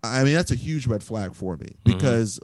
[0.03, 1.93] I mean that's a huge red flag for me mm-hmm.
[1.97, 2.41] because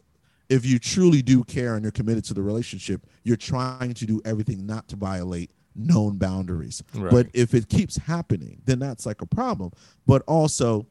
[0.48, 4.20] if you truly do care and you're committed to the relationship, you're trying to do
[4.24, 6.82] everything not to violate known boundaries.
[6.94, 7.10] Right.
[7.10, 9.72] But if it keeps happening, then that's like a problem.
[10.06, 10.86] But also,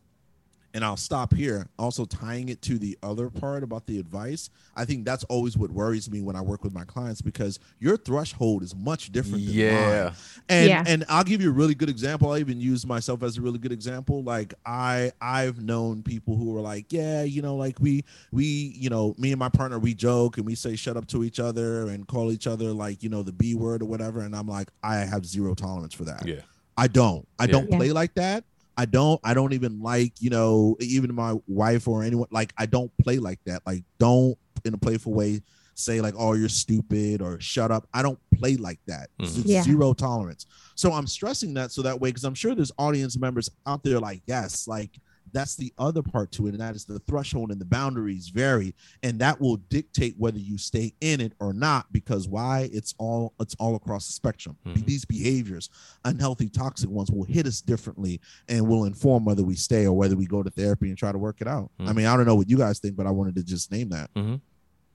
[0.73, 1.67] and I'll stop here.
[1.77, 5.71] Also tying it to the other part about the advice, I think that's always what
[5.71, 9.53] worries me when I work with my clients because your threshold is much different than
[9.53, 10.03] yeah.
[10.03, 10.13] mine.
[10.49, 10.83] And yeah.
[10.87, 12.31] and I'll give you a really good example.
[12.31, 14.23] I even use myself as a really good example.
[14.23, 18.89] Like I I've known people who are like, yeah, you know, like we we you
[18.89, 21.87] know me and my partner we joke and we say shut up to each other
[21.89, 24.69] and call each other like you know the B word or whatever, and I'm like
[24.81, 26.25] I have zero tolerance for that.
[26.25, 26.41] Yeah.
[26.75, 27.27] I don't.
[27.37, 27.51] I yeah.
[27.51, 28.43] don't play like that
[28.77, 32.65] I don't I don't even like, you know, even my wife or anyone like I
[32.65, 33.61] don't play like that.
[33.65, 35.41] Like don't in a playful way
[35.75, 37.87] say like oh you're stupid or shut up.
[37.93, 39.09] I don't play like that.
[39.19, 39.43] Mhm.
[39.45, 39.63] Yeah.
[39.63, 40.45] Zero tolerance.
[40.75, 43.99] So I'm stressing that so that way cuz I'm sure there's audience members out there
[43.99, 44.91] like yes, like
[45.33, 48.73] that's the other part to it and that is the threshold and the boundaries vary
[49.01, 52.69] and that will dictate whether you stay in it or not because why?
[52.71, 54.55] It's all it's all across the spectrum.
[54.65, 54.85] Mhm.
[54.85, 55.69] these behaviors
[56.05, 60.15] unhealthy toxic ones will hit us differently and will inform whether we stay or whether
[60.15, 61.71] we go to therapy and try to work it out.
[61.79, 61.95] I Mhm.
[61.95, 64.09] mean i don't know what you guys think but i wanted to just name that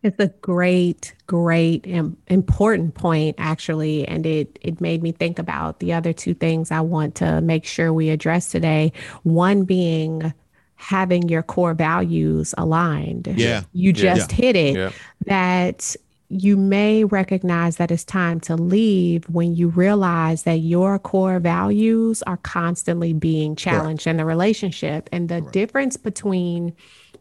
[0.02, 1.84] It's a great, great,
[2.28, 6.80] important point, actually, and it it made me think about the other two things I
[6.82, 8.92] want to make sure we address today.
[9.24, 10.32] One being
[10.76, 13.26] having your core values aligned.
[13.36, 13.62] Yeah.
[13.72, 14.14] you Yeah.
[14.14, 14.76] just hit it.
[14.76, 14.90] Yeah.
[15.26, 15.96] That
[16.30, 22.22] you may recognize that it's time to leave when you realize that your core values
[22.24, 25.52] are constantly being challenged in the relationship, and the Correct.
[25.54, 26.74] difference between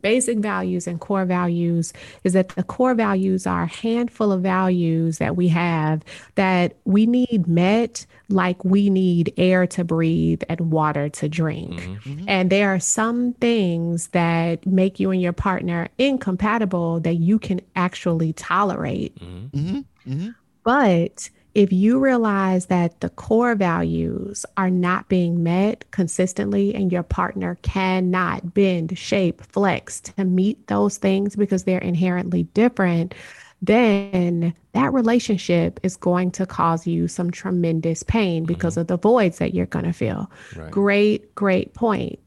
[0.07, 1.91] basic values and core values
[2.23, 6.01] is that the core values are a handful of values that we have
[6.35, 11.73] that we need met like we need air to breathe and water to drink.
[11.81, 12.23] Mhm.
[12.27, 17.59] And there are some things that make you and your partner incompatible that you can
[17.75, 19.13] actually tolerate.
[19.19, 19.51] Mhm.
[19.51, 20.11] mm-hmm.
[20.11, 20.29] Mm-hmm.
[20.63, 27.01] But if you realize that the core values are not being met consistently and your
[27.01, 33.15] partner cannot bend, shape, flex to meet those things because they're inherently different,
[33.59, 38.53] then that relationship is going to cause you some tremendous pain mm-hmm.
[38.53, 40.29] because of the voids that you're going to feel.
[40.55, 40.69] Right.
[40.69, 42.19] Great, great point.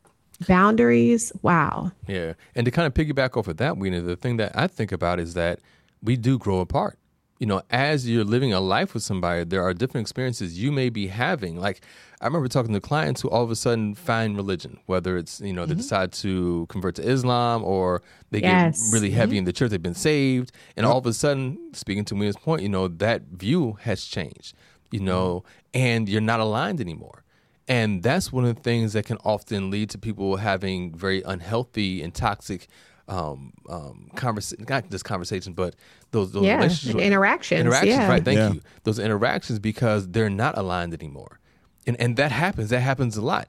[0.48, 1.92] Boundaries, wow.
[2.08, 2.32] Yeah.
[2.56, 5.20] And to kind of piggyback off of that, Weena, the thing that I think about
[5.20, 5.60] is that
[6.02, 6.98] we do grow apart.
[7.40, 10.90] You know, as you're living a life with somebody, there are different experiences you may
[10.90, 11.58] be having.
[11.58, 11.80] Like,
[12.20, 15.54] I remember talking to clients who all of a sudden find religion, whether it's, you
[15.54, 15.80] know, they mm-hmm.
[15.80, 18.90] decide to convert to Islam or they Yes.
[18.90, 19.38] get really heavy mm-hmm.
[19.38, 20.52] in the church, they've been saved.
[20.76, 24.54] And all of a sudden, speaking to Weena's point, you know, that view has changed,
[24.90, 25.82] you know, mm-hmm.
[25.82, 27.24] and you're not aligned anymore.
[27.66, 32.02] And that's one of the things that can often lead to people having very unhealthy
[32.02, 32.66] and toxic
[33.10, 35.74] um, um, conversation, not just conversation, but
[36.12, 38.08] those those Yeah, relationships, interactions, interactions, yeah.
[38.08, 38.24] right?
[38.24, 38.52] Thank Yeah.
[38.52, 38.60] you.
[38.84, 41.40] Those interactions because they're not aligned anymore,
[41.86, 42.70] and and that happens.
[42.70, 43.48] That happens a lot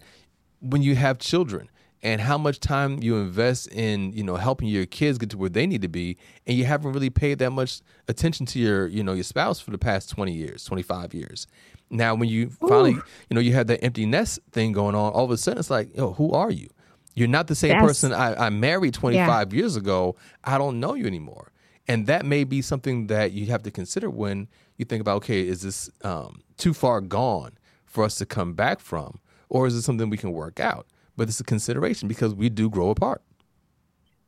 [0.60, 1.70] when you have children
[2.04, 5.50] and how much time you invest in you know helping your kids get to where
[5.50, 9.04] they need to be and you haven't really paid that much attention to your you
[9.04, 11.46] know your spouse for the past 20 years 25 years
[11.92, 15.26] now when you finally you know you have that empty nest thing going on all
[15.26, 16.70] of a sudden it's like yo who are you
[17.14, 20.16] you're not the same That's- person I, I married 25 years ago.
[20.44, 21.52] I don't know you anymore.
[21.88, 24.48] And that may be something that you have to consider when
[24.78, 28.80] you think about okay is this um, too far gone for us to come back
[28.80, 29.20] from
[29.50, 30.88] or is it something we can work out?
[31.18, 33.22] But it's a consideration because we do grow apart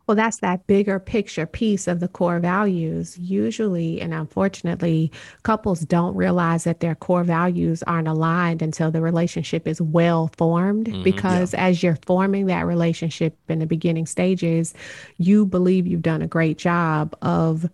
[0.05, 3.17] Well, that's that bigger picture piece of the core values.
[3.17, 5.11] Usually, and unfortunately,
[5.43, 10.87] couples don't realize that their core values aren't aligned until the relationship is well formed.
[10.87, 11.03] Mm-hmm.
[11.03, 14.73] Because as you're forming that relationship in the beginning stages,
[15.17, 17.69] you believe you've done a great job of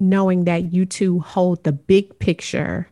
[0.00, 2.88] knowing that you two hold the big picture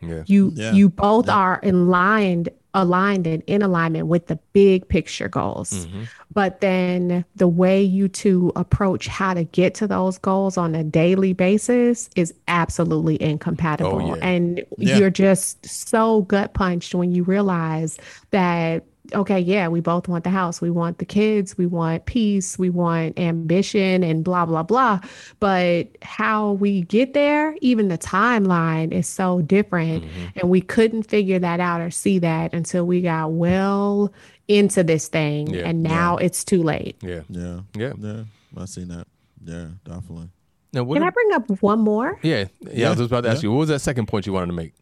[0.00, 0.72] yeah you Yeah.
[0.72, 6.04] you both are aligned aligned and in alignment with the big picture goals mm-hmm.
[6.32, 10.84] But then the way you two approach how to get to those goals on a
[10.84, 14.00] daily basis is absolutely incompatible.
[14.00, 14.24] Oh, yeah.
[14.24, 14.98] and Yeah.
[14.98, 17.98] you're just so gut punched when you realize
[18.30, 20.60] that okay yeah we both want the house.
[20.60, 21.58] We want the kids.
[21.58, 22.58] We want peace.
[22.58, 25.00] We want ambition and blah blah blah.
[25.40, 30.04] But how we get there even the timeline is so different.
[30.04, 30.38] Mm-hmm.
[30.38, 34.12] And we couldn't figure that out or see that until we got well
[34.48, 35.68] into this thing Yeah.
[35.68, 36.96] and now it's too late.
[37.02, 37.22] Yeah.
[37.28, 37.60] Yeah.
[37.76, 37.92] Yeah.
[37.98, 38.24] Yeah.
[38.56, 39.06] I seen that.
[39.44, 40.28] Yeah definitely.
[40.72, 42.18] Now what can i bring up one more?
[42.22, 43.48] Yeah, yeah i was about to ask Yeah.
[43.48, 44.72] you what was that second point you wanted to make?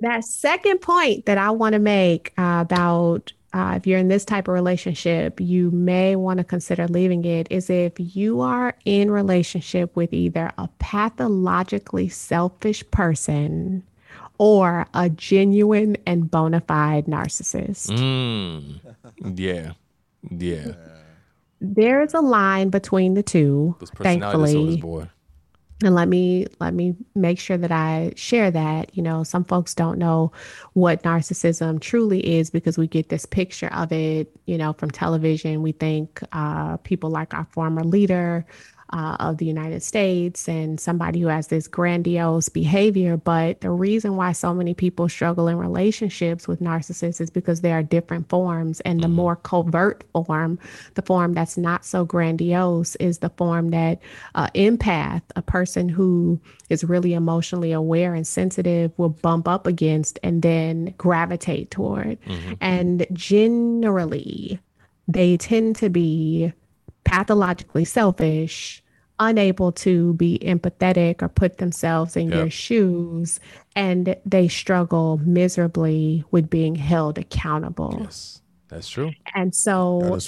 [0.00, 4.26] That second point that I want to make uh, about uh, if you're in this
[4.26, 7.46] type of relationship, you may want to consider leaving it.
[7.50, 13.82] Is if you are in relationship with either a pathologically selfish person
[14.38, 17.88] or a genuine and bona fide narcissist.
[17.90, 18.80] mm.
[19.38, 19.72] yeah
[20.30, 20.72] yeah
[21.60, 24.76] There is a line between the two, thankfully.
[24.76, 25.08] boy
[25.84, 28.96] and let me let me make sure that I share that.
[28.96, 30.32] You know, some folks don't know
[30.72, 35.60] what narcissism truly is because we get this picture of it, you know, from television.
[35.62, 38.46] We think uh, people like our former leader
[38.90, 43.16] uh, of the United States and somebody who has this grandiose behavior.
[43.16, 47.78] But the reason why so many people struggle in relationships with narcissists is because there
[47.78, 48.80] are different forms.
[48.80, 49.16] And the mm-hmm.
[49.16, 50.58] more covert form,
[50.94, 54.00] the form that's not so grandiose, is the form that
[54.34, 60.18] uh, empath, a person who is really emotionally aware and sensitive, will bump up against
[60.22, 62.20] and then gravitate toward.
[62.22, 62.52] Mm-hmm.
[62.60, 64.60] And generally,
[65.08, 66.52] they tend to be
[67.06, 68.82] pathologically selfish,
[69.18, 72.36] unable to be empathetic or put themselves in yep.
[72.36, 73.40] your shoes,
[73.74, 77.98] and they struggle miserably with being held accountable.
[78.02, 79.12] Yes, that's true.
[79.34, 80.18] And so,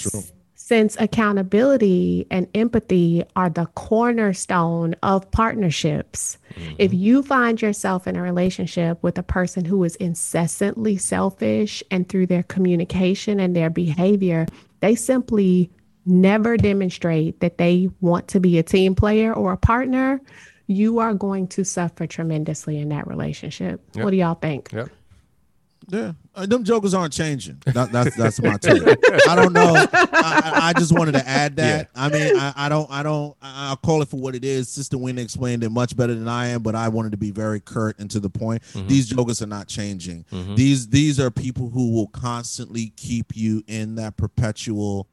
[0.55, 6.75] since accountability and empathy are the cornerstone of partnerships, mm-hmm.
[6.77, 12.07] if you find yourself in a relationship with a person who is incessantly selfish and
[12.07, 14.45] through their communication and their behavior,
[14.81, 15.71] they simply
[16.09, 20.21] never demonstrate that they want to be a team player or a partner,
[20.67, 23.81] you are going to suffer tremendously in that relationship.
[23.93, 24.03] Yep.
[24.03, 24.71] What do y'all think?
[24.71, 24.89] Yep.
[25.91, 27.63] Yeah, uh, them jokers aren't changing.
[27.65, 28.83] That, that's that's my take.
[29.27, 29.73] I don't know.
[29.91, 31.89] I, I, just wanted to add that.
[31.95, 32.01] Yeah.
[32.03, 33.35] I mean, I, I, don't, I don't.
[33.41, 34.69] I'll call it for what it is.
[34.69, 37.59] Sister Wynn explained it much better than I am, but I wanted to be very
[37.59, 38.61] curt and to the point.
[38.73, 38.87] Mm-hmm.
[38.87, 40.25] These jokers are not changing.
[40.31, 40.55] Mm-hmm.
[40.55, 45.07] These these are people who will constantly keep you in that perpetual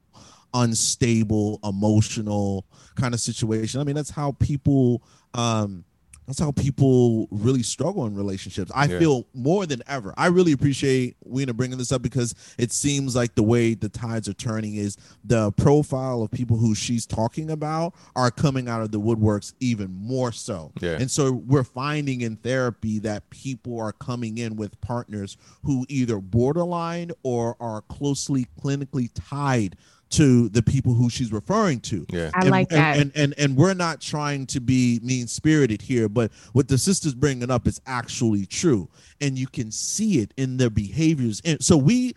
[0.57, 5.03] unstable emotional kind of situation i mean that's how people
[5.33, 5.83] um
[6.27, 8.69] that's how people really struggle in relationships.
[8.75, 8.99] I yeah.
[8.99, 10.13] feel more than ever.
[10.17, 14.27] I really appreciate Weena bringing this up because it seems like the way the tides
[14.27, 18.91] are turning is the profile of people who she's talking about are coming out of
[18.91, 20.73] the woodworks even more so.
[20.81, 20.97] Yeah.
[20.99, 26.19] And so we're finding in therapy that people are coming in with partners who either
[26.19, 29.77] borderline or are closely clinically tied
[30.09, 32.05] to the people who she's referring to.
[32.09, 32.31] Yeah.
[32.33, 32.97] I and, like that.
[32.97, 37.13] And, and and we're not trying to be mean spirited here, but what the sister's
[37.13, 38.89] bringing up is actually true,
[39.21, 41.41] and you can see it in their behaviors.
[41.43, 42.15] And so we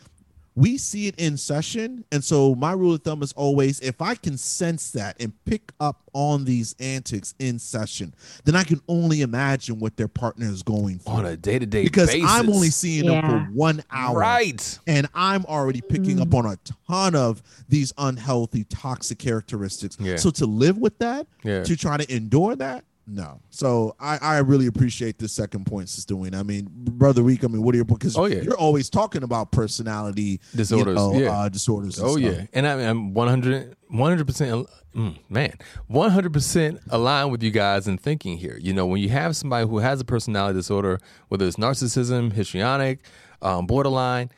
[0.60, 2.04] we see it in session.
[2.12, 5.72] And so my rule of thumb is always if I can sense that and pick
[5.80, 10.62] up on these antics in session, then I can only imagine what their partner is
[10.62, 12.28] going through on a day to day because basis.
[12.30, 13.22] I'm only seeing yeah.
[13.22, 14.18] them for one hour.
[14.18, 14.78] Right.
[14.86, 16.22] And I'm already picking mm.
[16.22, 19.96] up on a ton of these unhealthy, toxic characteristics.
[19.98, 20.16] Yeah.
[20.16, 21.64] So to live with that, yeah.
[21.64, 23.40] to try to endure that, no.
[23.50, 26.34] So I, I really appreciate this second point she's doing.
[26.34, 27.44] I mean, brother Reek.
[27.44, 28.40] I mean, what are your because oh, yeah.
[28.42, 32.00] you're always talking about personality disorders, you know, yeah, uh, disorders.
[32.00, 32.20] oh stuff.
[32.20, 35.54] yeah, and I mean, I'm 100 percent mm, man,
[35.88, 38.58] 100 percent aligned with you guys in thinking here.
[38.60, 43.00] You know, when you have somebody who has a personality disorder, whether it's narcissism, histrionic,
[43.42, 44.30] um, borderline,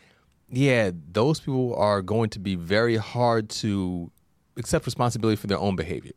[0.48, 4.10] yeah, those people are going to be very hard to
[4.56, 6.12] accept responsibility for their own behavior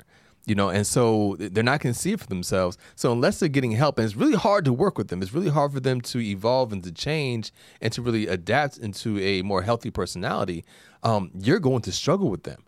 [0.46, 2.78] you know and so they're not going to see it for themselves.
[2.96, 5.50] So unless they're getting help and it's really hard to work with them it's really
[5.50, 9.62] hard for them to evolve and to change and to really adapt into a more
[9.62, 10.66] healthy personality
[11.06, 12.64] um, you're going to struggle with them.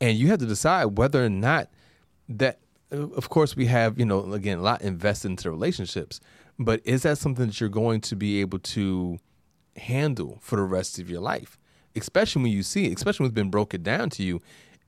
[0.00, 1.68] And you have to decide whether or not
[2.28, 2.58] that
[2.90, 6.20] of course we have you know again a lot invested into relationships
[6.58, 9.18] but is that something that you're going to be able to
[9.76, 11.58] handle for the rest of your life?
[11.96, 14.40] Especially when you see especially when it's been broken down to you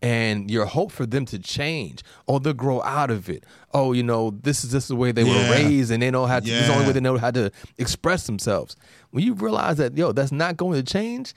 [0.02, 3.44] and your hope for them to change or they'll grow out of it.
[3.72, 5.48] Oh, you know, this is just the way they yeah.
[5.48, 6.54] were raised and they know how to, yeah.
[6.54, 8.76] this is the only way they know how to express themselves.
[9.10, 11.34] When you realize that, yo, that's not going to change,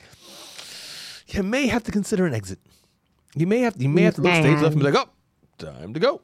[1.28, 2.60] you may have to consider an exit.
[3.36, 5.10] You may have to, you may have to look stage left and be like, oh,
[5.57, 6.22] time to go.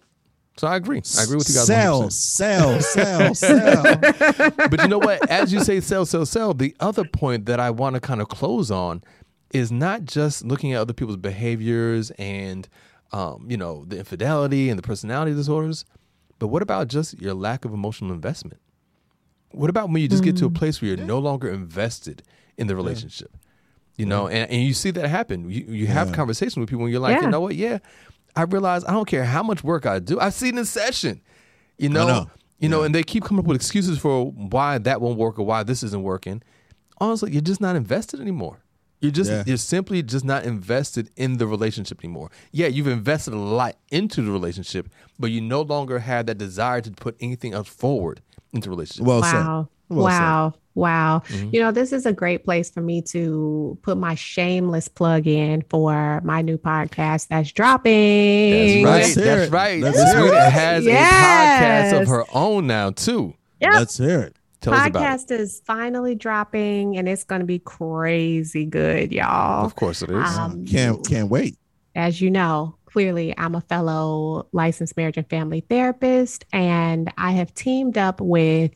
[0.58, 1.02] So I agree.
[1.18, 1.68] I agree with you guys.
[1.68, 2.12] Sell, 100%.
[2.12, 4.52] sell, sell, sell.
[4.70, 5.30] but you know what?
[5.30, 6.54] As you say, sell, sell, sell.
[6.54, 9.04] The other point that I want to kind of close on
[9.52, 12.68] is not just looking at other people's behaviors and
[13.12, 15.86] um, you know the infidelity and the personality disorders,
[16.40, 18.60] but what about just your lack of emotional investment?
[19.52, 20.26] What about when you just mm.
[20.26, 20.56] get to a mm.
[20.56, 22.24] place where you're no longer invested
[22.58, 23.30] in the relationship?
[23.32, 23.40] Yeah.
[23.98, 24.40] You know, yeah.
[24.40, 25.50] and, and you see that happen.
[25.50, 27.56] You you have conversations with people and you're like, you know what?
[27.56, 27.78] Yeah,
[28.36, 30.20] I realize I don't care how much work I do.
[30.20, 31.22] I see it in session.
[31.78, 32.32] You know, know.
[32.60, 35.46] you know, and they keep coming up with excuses for why that won't work or
[35.46, 36.42] why this isn't working.
[36.98, 38.60] Honestly, you're just not invested anymore.
[39.02, 39.44] You're just yeah.
[39.46, 42.32] you're simply just not invested in the relationship anymore.
[42.52, 44.90] Yeah, you've invested a lot into the relationship,
[45.20, 48.22] but you no longer have that desire to put anything else forward
[48.54, 49.06] into relationship.
[49.06, 49.70] Well wow.
[49.90, 50.52] Well wow.
[50.52, 50.62] Said.
[50.76, 51.24] Wow.
[51.28, 51.50] Mm-hmm.
[51.54, 55.64] You know, this is a great place for me to put my shameless plug in
[55.70, 58.84] for my new podcast that's dropping.
[58.84, 59.24] That's right.
[59.24, 59.82] That's right.
[59.82, 59.98] That's
[60.52, 61.94] has yes.
[61.94, 63.36] a podcast of her own now, too.
[63.62, 63.74] Yep.
[63.74, 64.35] Let's hear it.
[64.66, 69.64] Tell podcast is finally dropping and it's going to be crazy good, y'all.
[69.64, 70.38] Of course it is.
[70.38, 71.56] Um, can't can't wait.
[71.94, 77.54] As you know, clearly, I'm a fellow licensed marriage and family therapist, and I have
[77.54, 78.72] teamed up with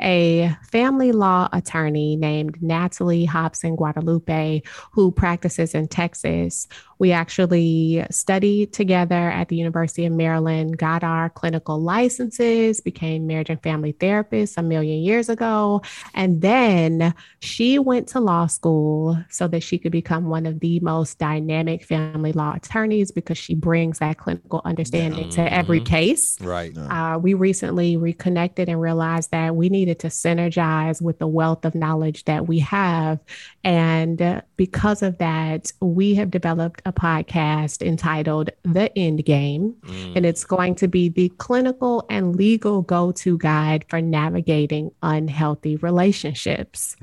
[0.00, 6.68] a family law attorney named Natalie Hobson Guadalupe, who practices in Texas.
[6.98, 13.50] We actually studied together at the University of Maryland, got our clinical licenses, became marriage
[13.50, 15.82] and family therapists a million years ago.
[16.14, 20.80] And then she went to law school so that she could become one of the
[20.80, 25.86] most dynamic family law attorneys because she brings that clinical understanding to every Mhm.
[25.86, 26.38] case.
[26.40, 26.76] Right.
[26.76, 31.74] Uh, we recently reconnected and realized that we needed to synergize with the wealth of
[31.74, 33.18] knowledge that we have.
[33.62, 39.74] And because of that, we have developed a podcast entitled The End Game.
[39.82, 40.16] Mm.
[40.16, 45.76] And it's going to be the clinical and legal go to guide for navigating unhealthy
[45.76, 46.96] relationships.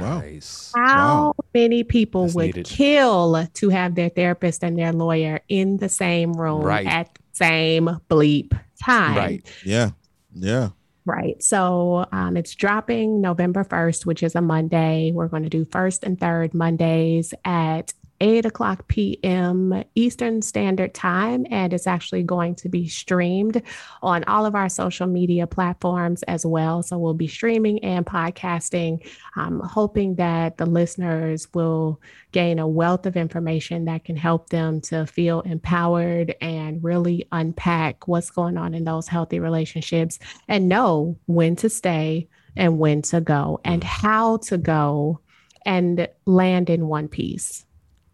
[0.00, 0.18] Wow.
[0.20, 0.72] Nice.
[0.74, 2.66] How many people That's would needed.
[2.66, 6.86] kill to have their therapist and their lawyer in the same room Right.
[6.86, 9.16] at the same bleep time?
[9.16, 9.46] Right.
[9.64, 9.90] Yeah.
[10.34, 10.70] Yeah.
[11.04, 11.42] Right.
[11.42, 15.10] So um, it's dropping November 1st, which is a Monday.
[15.14, 19.84] We're going to do first and third Mondays at 8 o'clock p.m.
[19.94, 21.46] Eastern Standard Time.
[21.50, 23.62] And it's actually going to be streamed
[24.02, 26.82] on all of our social media platforms as well.
[26.82, 29.06] So we'll be streaming and podcasting.
[29.36, 32.00] I'm hoping that the listeners will
[32.32, 38.08] gain a wealth of information that can help them to feel empowered and really unpack
[38.08, 43.20] what's going on in those healthy relationships and know when to stay and when to
[43.20, 43.86] go and mm.
[43.86, 45.20] how to go
[45.64, 47.64] and land in one piece.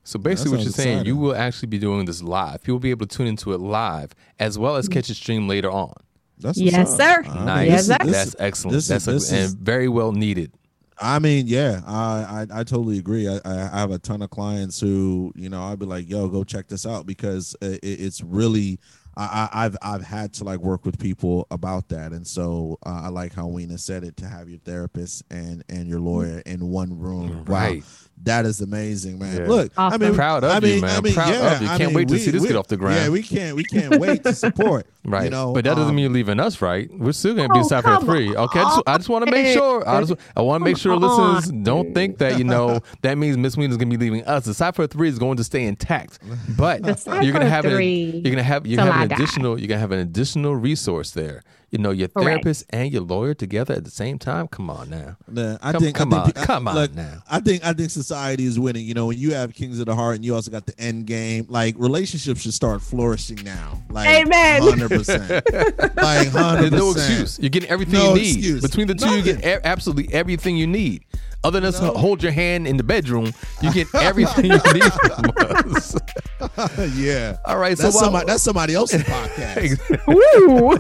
[0.05, 2.63] So basically, what you're sounds saying, you will actually be doing this live.
[2.63, 5.49] People will be able to tune into it live as well as catch a stream
[5.49, 5.95] later on.
[6.39, 7.01] That's Yes, up.
[7.01, 7.31] sir.
[7.31, 7.69] I mean, Nice.
[7.69, 8.11] Yes, this is- sir.
[8.13, 8.77] That's excellent.
[8.77, 10.53] is- That's a- is- and very well needed.
[11.01, 13.27] I mean, yeah, I, I I totally agree.
[13.29, 16.45] I, I have a ton of clients who, you know, I'd be like, "Yo, go
[16.45, 18.79] check this out," because it, it's really,
[19.17, 23.01] I, I, I've I've had to like work with people about that, and so uh,
[23.05, 26.69] I like how Weena said it to have your therapist and and your lawyer in
[26.69, 27.39] one room.
[27.45, 27.85] Wow, Right.
[28.23, 29.37] That is amazing, man.
[29.37, 29.49] Yeah.
[29.49, 30.97] Look, I mean, Proud of I mean, you, man.
[30.97, 31.69] I mean, Proud yeah, of you.
[31.69, 32.97] I Can't mean, wait to we- see this we- get off the ground.
[32.97, 34.87] Yeah, we can't we can't wait to support.
[35.07, 35.25] Right.
[35.25, 36.89] You know, but that doesn't um, mean you're leaving us, right?
[36.91, 38.35] We're still going to be Oh, Cypher come 3.
[38.37, 38.59] Okay.
[38.59, 39.87] I just, I just want to make sure.
[39.87, 43.37] I, just, I want to make sure listeners don't think that, you know, that means
[43.37, 44.47] Miss Weena is going to be leaving us.
[44.47, 46.21] The Cypher 3 is going to stay intact.
[46.57, 49.09] But you're going to Cypher have an, you're going to have you till have an
[49.09, 49.15] die.
[49.17, 51.43] additional you're going to have an additional resource there.
[51.75, 52.25] You know, your Correct.
[52.45, 54.47] therapist and your lawyer together at the same time.
[54.47, 55.17] Come on now.
[55.27, 57.21] Nah, I Come- think come I think, on, come on look, now.
[57.29, 58.87] I think I think society is winning.
[58.87, 61.07] You know, when you have Kings of the Heart and you also got the end
[61.09, 63.83] game, like relationships should start flourishing now.
[63.91, 64.63] Like Amen.
[64.63, 65.29] hundred percent.
[65.97, 67.41] Like hundred There's no excuse.
[67.41, 68.37] You're getting everything No you need.
[68.37, 68.63] excuse.
[68.63, 69.51] Between the two, you get Nothing.
[69.51, 71.05] e- absolutely everything you need.
[71.43, 71.93] Other than us No.
[71.95, 75.33] hold your hand in the bedroom, you get everything you need from
[75.75, 75.97] us.
[76.97, 77.37] yeah.
[77.45, 80.07] All right, so That's while- somebody that's somebody else's podcast.
[80.07, 80.79] Woo!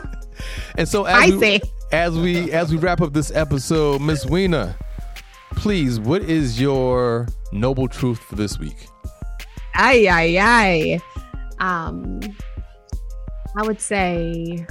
[0.77, 1.61] And so as we,
[1.93, 4.77] as we as we wrap up this episode, Miss Weena,
[5.57, 8.87] please, what is your noble truth for this week?
[9.75, 11.01] Ay, ay, ay.
[11.59, 12.21] Um,
[13.57, 14.67] I would say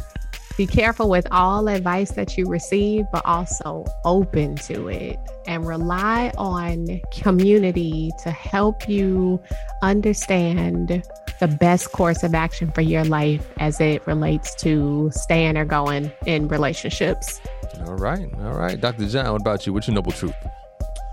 [0.55, 6.32] be careful with all advice that you receive, but also open to it and rely
[6.38, 9.41] on community to help you
[9.82, 11.03] understand
[11.48, 16.10] the best course of action for your life as it relates to staying or going
[16.26, 17.41] in relationships.
[17.86, 19.08] All right, all right, Dr.
[19.10, 19.74] John, what about you?
[19.74, 20.34] What's your noble truth?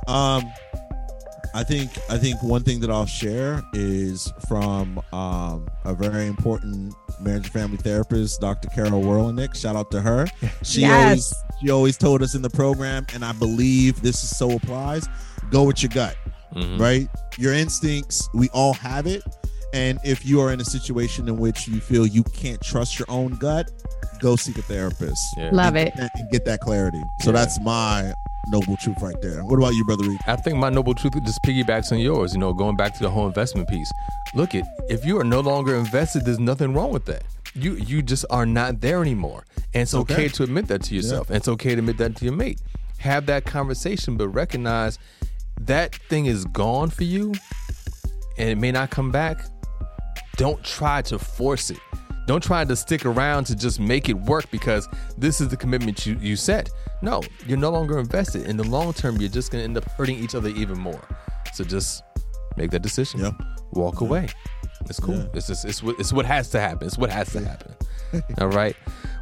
[0.06, 0.44] Um,
[1.52, 6.94] I think I think one thing that I'll share is from um, a very important
[7.20, 8.68] marriage and family therapist, Dr.
[8.68, 9.56] Carol Werlinich.
[9.56, 10.26] Shout out to her.
[10.62, 10.92] She Yes.
[11.04, 15.08] always she always told us in the program, and I believe this is so applies.
[15.50, 16.14] Go with your gut,
[16.54, 16.78] Mhm.
[16.78, 17.08] right?
[17.36, 18.28] Your instincts.
[18.32, 19.22] We all have it,
[19.72, 23.06] and if you are in a situation in which you feel you can't trust your
[23.10, 23.70] own gut,
[24.20, 25.50] go seek a therapist Yeah.
[25.52, 25.92] Love it.
[25.96, 27.02] and, and get that clarity.
[27.20, 27.32] So Yeah.
[27.32, 28.12] that's my
[28.48, 29.44] noble truth right there.
[29.44, 30.18] What about you, brother Reed?
[30.26, 32.32] I think my noble truth just piggybacks on yours.
[32.32, 33.90] You know, going back to the whole investment piece.
[34.34, 37.22] Look it, if you are no longer invested, there's nothing wrong with that.
[37.54, 39.44] You you just are not there anymore,
[39.74, 40.28] and it's okay, Okay.
[40.28, 41.28] to admit that to yourself.
[41.28, 42.60] And it's okay to admit that to your mate.
[42.98, 44.98] Have that conversation, but recognize
[45.62, 47.34] that thing is gone for you,
[48.38, 49.40] and it may not come back.
[50.40, 51.76] Don't try to force it.
[52.26, 54.88] Don't try to stick around to just make it work because
[55.18, 56.70] this is the commitment you, you set.
[57.02, 58.46] No, you're no longer invested.
[58.46, 61.06] In the long term, you're just going to end up hurting each other even more.
[61.52, 62.02] So just
[62.56, 63.20] make that decision.
[63.20, 63.32] Yeah.
[63.72, 64.28] Walk away.
[64.86, 65.16] It's cool.
[65.16, 65.26] Yeah.
[65.34, 66.86] It's just it's what it's what has to happen.
[66.86, 67.74] It's what has to happen.
[68.40, 68.74] All right.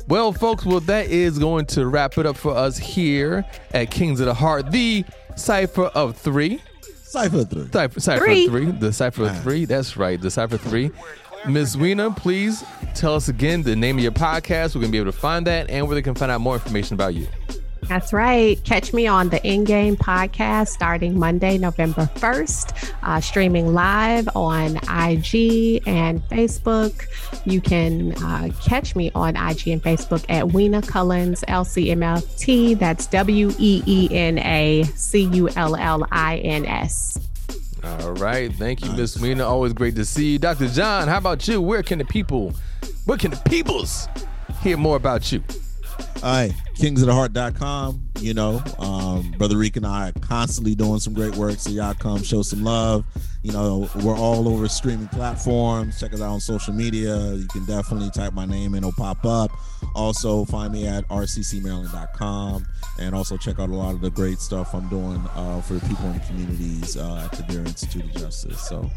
[0.06, 4.20] Well, folks, well that is going to wrap it up for us here at Kings
[4.20, 5.04] of the Heart, the
[5.34, 6.62] cipher of three.
[7.08, 7.68] Cipher three.
[7.72, 8.46] Cypher, Cypher Three.
[8.48, 8.70] three.
[8.70, 9.64] The Cypher of three.
[9.64, 10.20] That's right.
[10.20, 10.90] The Cypher three.
[11.46, 12.62] Miss Weena, please
[12.94, 14.74] tell us again the name of your podcast.
[14.74, 16.54] We're going to be able to find that and where they can find out more
[16.54, 17.26] information about you.
[17.88, 18.62] That's right.
[18.64, 24.76] Catch me on the End Game podcast starting Monday, November 1st, uh, streaming live on
[24.76, 27.06] IG and Facebook.
[27.46, 32.78] You can uh, catch me on IG and Facebook at Weena Cullins, LCMFT.
[32.78, 37.18] That's W E E N A C U L L I N S.
[37.82, 38.52] All right.
[38.52, 39.46] Thank you, Miss Weena.
[39.46, 40.38] Always great to see you.
[40.38, 40.68] Dr.
[40.68, 41.62] John, how about you?
[41.62, 42.52] Where can the people,
[43.06, 44.08] where can the peoples
[44.62, 45.42] hear more about you?
[46.22, 48.07] All right, kingsoftheheart.com.
[48.20, 51.58] You know, um, Brother Reek and I are constantly doing some great work.
[51.58, 53.04] So y'all come show some love.
[53.42, 56.00] You know, we're all over streaming platforms.
[56.00, 57.34] Check us out on social media.
[57.34, 59.52] You can definitely type my name and it'll pop up.
[59.94, 62.66] Also, find me at rccmaryland.com
[62.98, 65.86] and also check out a lot of the great stuff I'm doing uh, for the
[65.86, 68.60] people in the communities uh, at the Deer Institute of Justice.
[68.60, 68.90] So,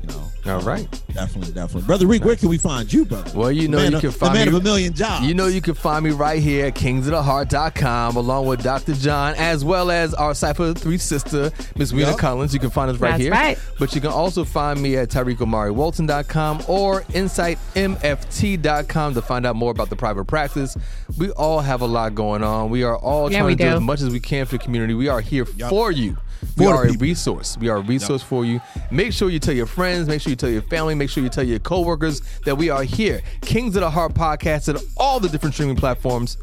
[0.00, 2.24] you know, all right, definitely, definitely, brother Reek.
[2.24, 3.30] Where can we find you, brother?
[3.36, 5.26] Well, you know, you of, can find the man me, of a million jobs.
[5.26, 8.92] You know, you can find me right here at kingsoftheheart.com along with Dr.
[8.92, 12.18] John, as well as our Cypher Three sister, Miss Weena Yep.
[12.18, 12.52] Cullins.
[12.52, 13.32] You can find us right That's here.
[13.32, 13.58] right.
[13.78, 19.88] But you can also find me at TyreekOmariWalton.com or InsightMFT.com to find out more about
[19.88, 20.76] the private practice.
[21.16, 22.68] We all have a lot going on.
[22.68, 23.76] We are all Yeah, trying to do do.
[23.76, 24.92] as much as we can for the community.
[24.92, 25.70] We are here Yep.
[25.70, 26.18] for you.
[26.56, 27.02] We For are a people.
[27.02, 27.56] resource.
[27.58, 28.60] We are a resource for you.
[28.92, 31.28] Make sure you tell your friends, make sure you tell your family, make sure you
[31.30, 33.22] tell your coworkers that we are here.
[33.40, 36.36] Kings of the Heart podcast at all the different streaming platforms.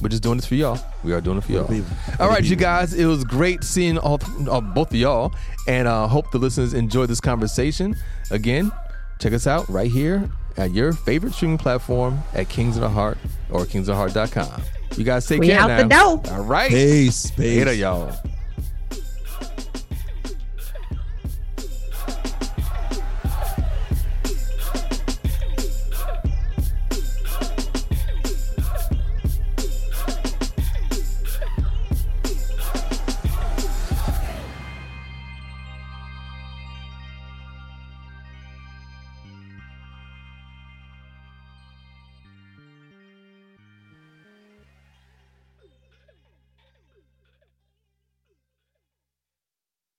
[0.00, 0.78] We're just doing this for y'all.
[1.04, 1.68] We are doing it for y'all.
[1.68, 1.84] people.
[2.16, 2.94] For All the right, you guys.
[2.94, 4.18] It was great seeing all
[4.50, 5.34] uh, both of y'all,
[5.68, 7.94] and uh, hope the listeners enjoyed this conversation.
[8.30, 8.72] Again,
[9.18, 13.18] check us out right here at your favorite streaming platform at Kings of the Heart
[13.50, 14.62] or kingsoftheheart.com.
[14.96, 15.82] You guys take We care out now.
[15.82, 15.88] the
[16.24, 16.34] door.
[16.36, 16.70] All right.
[16.70, 17.30] Peace.
[17.30, 17.38] Peace.
[17.38, 18.16] Later, y'all.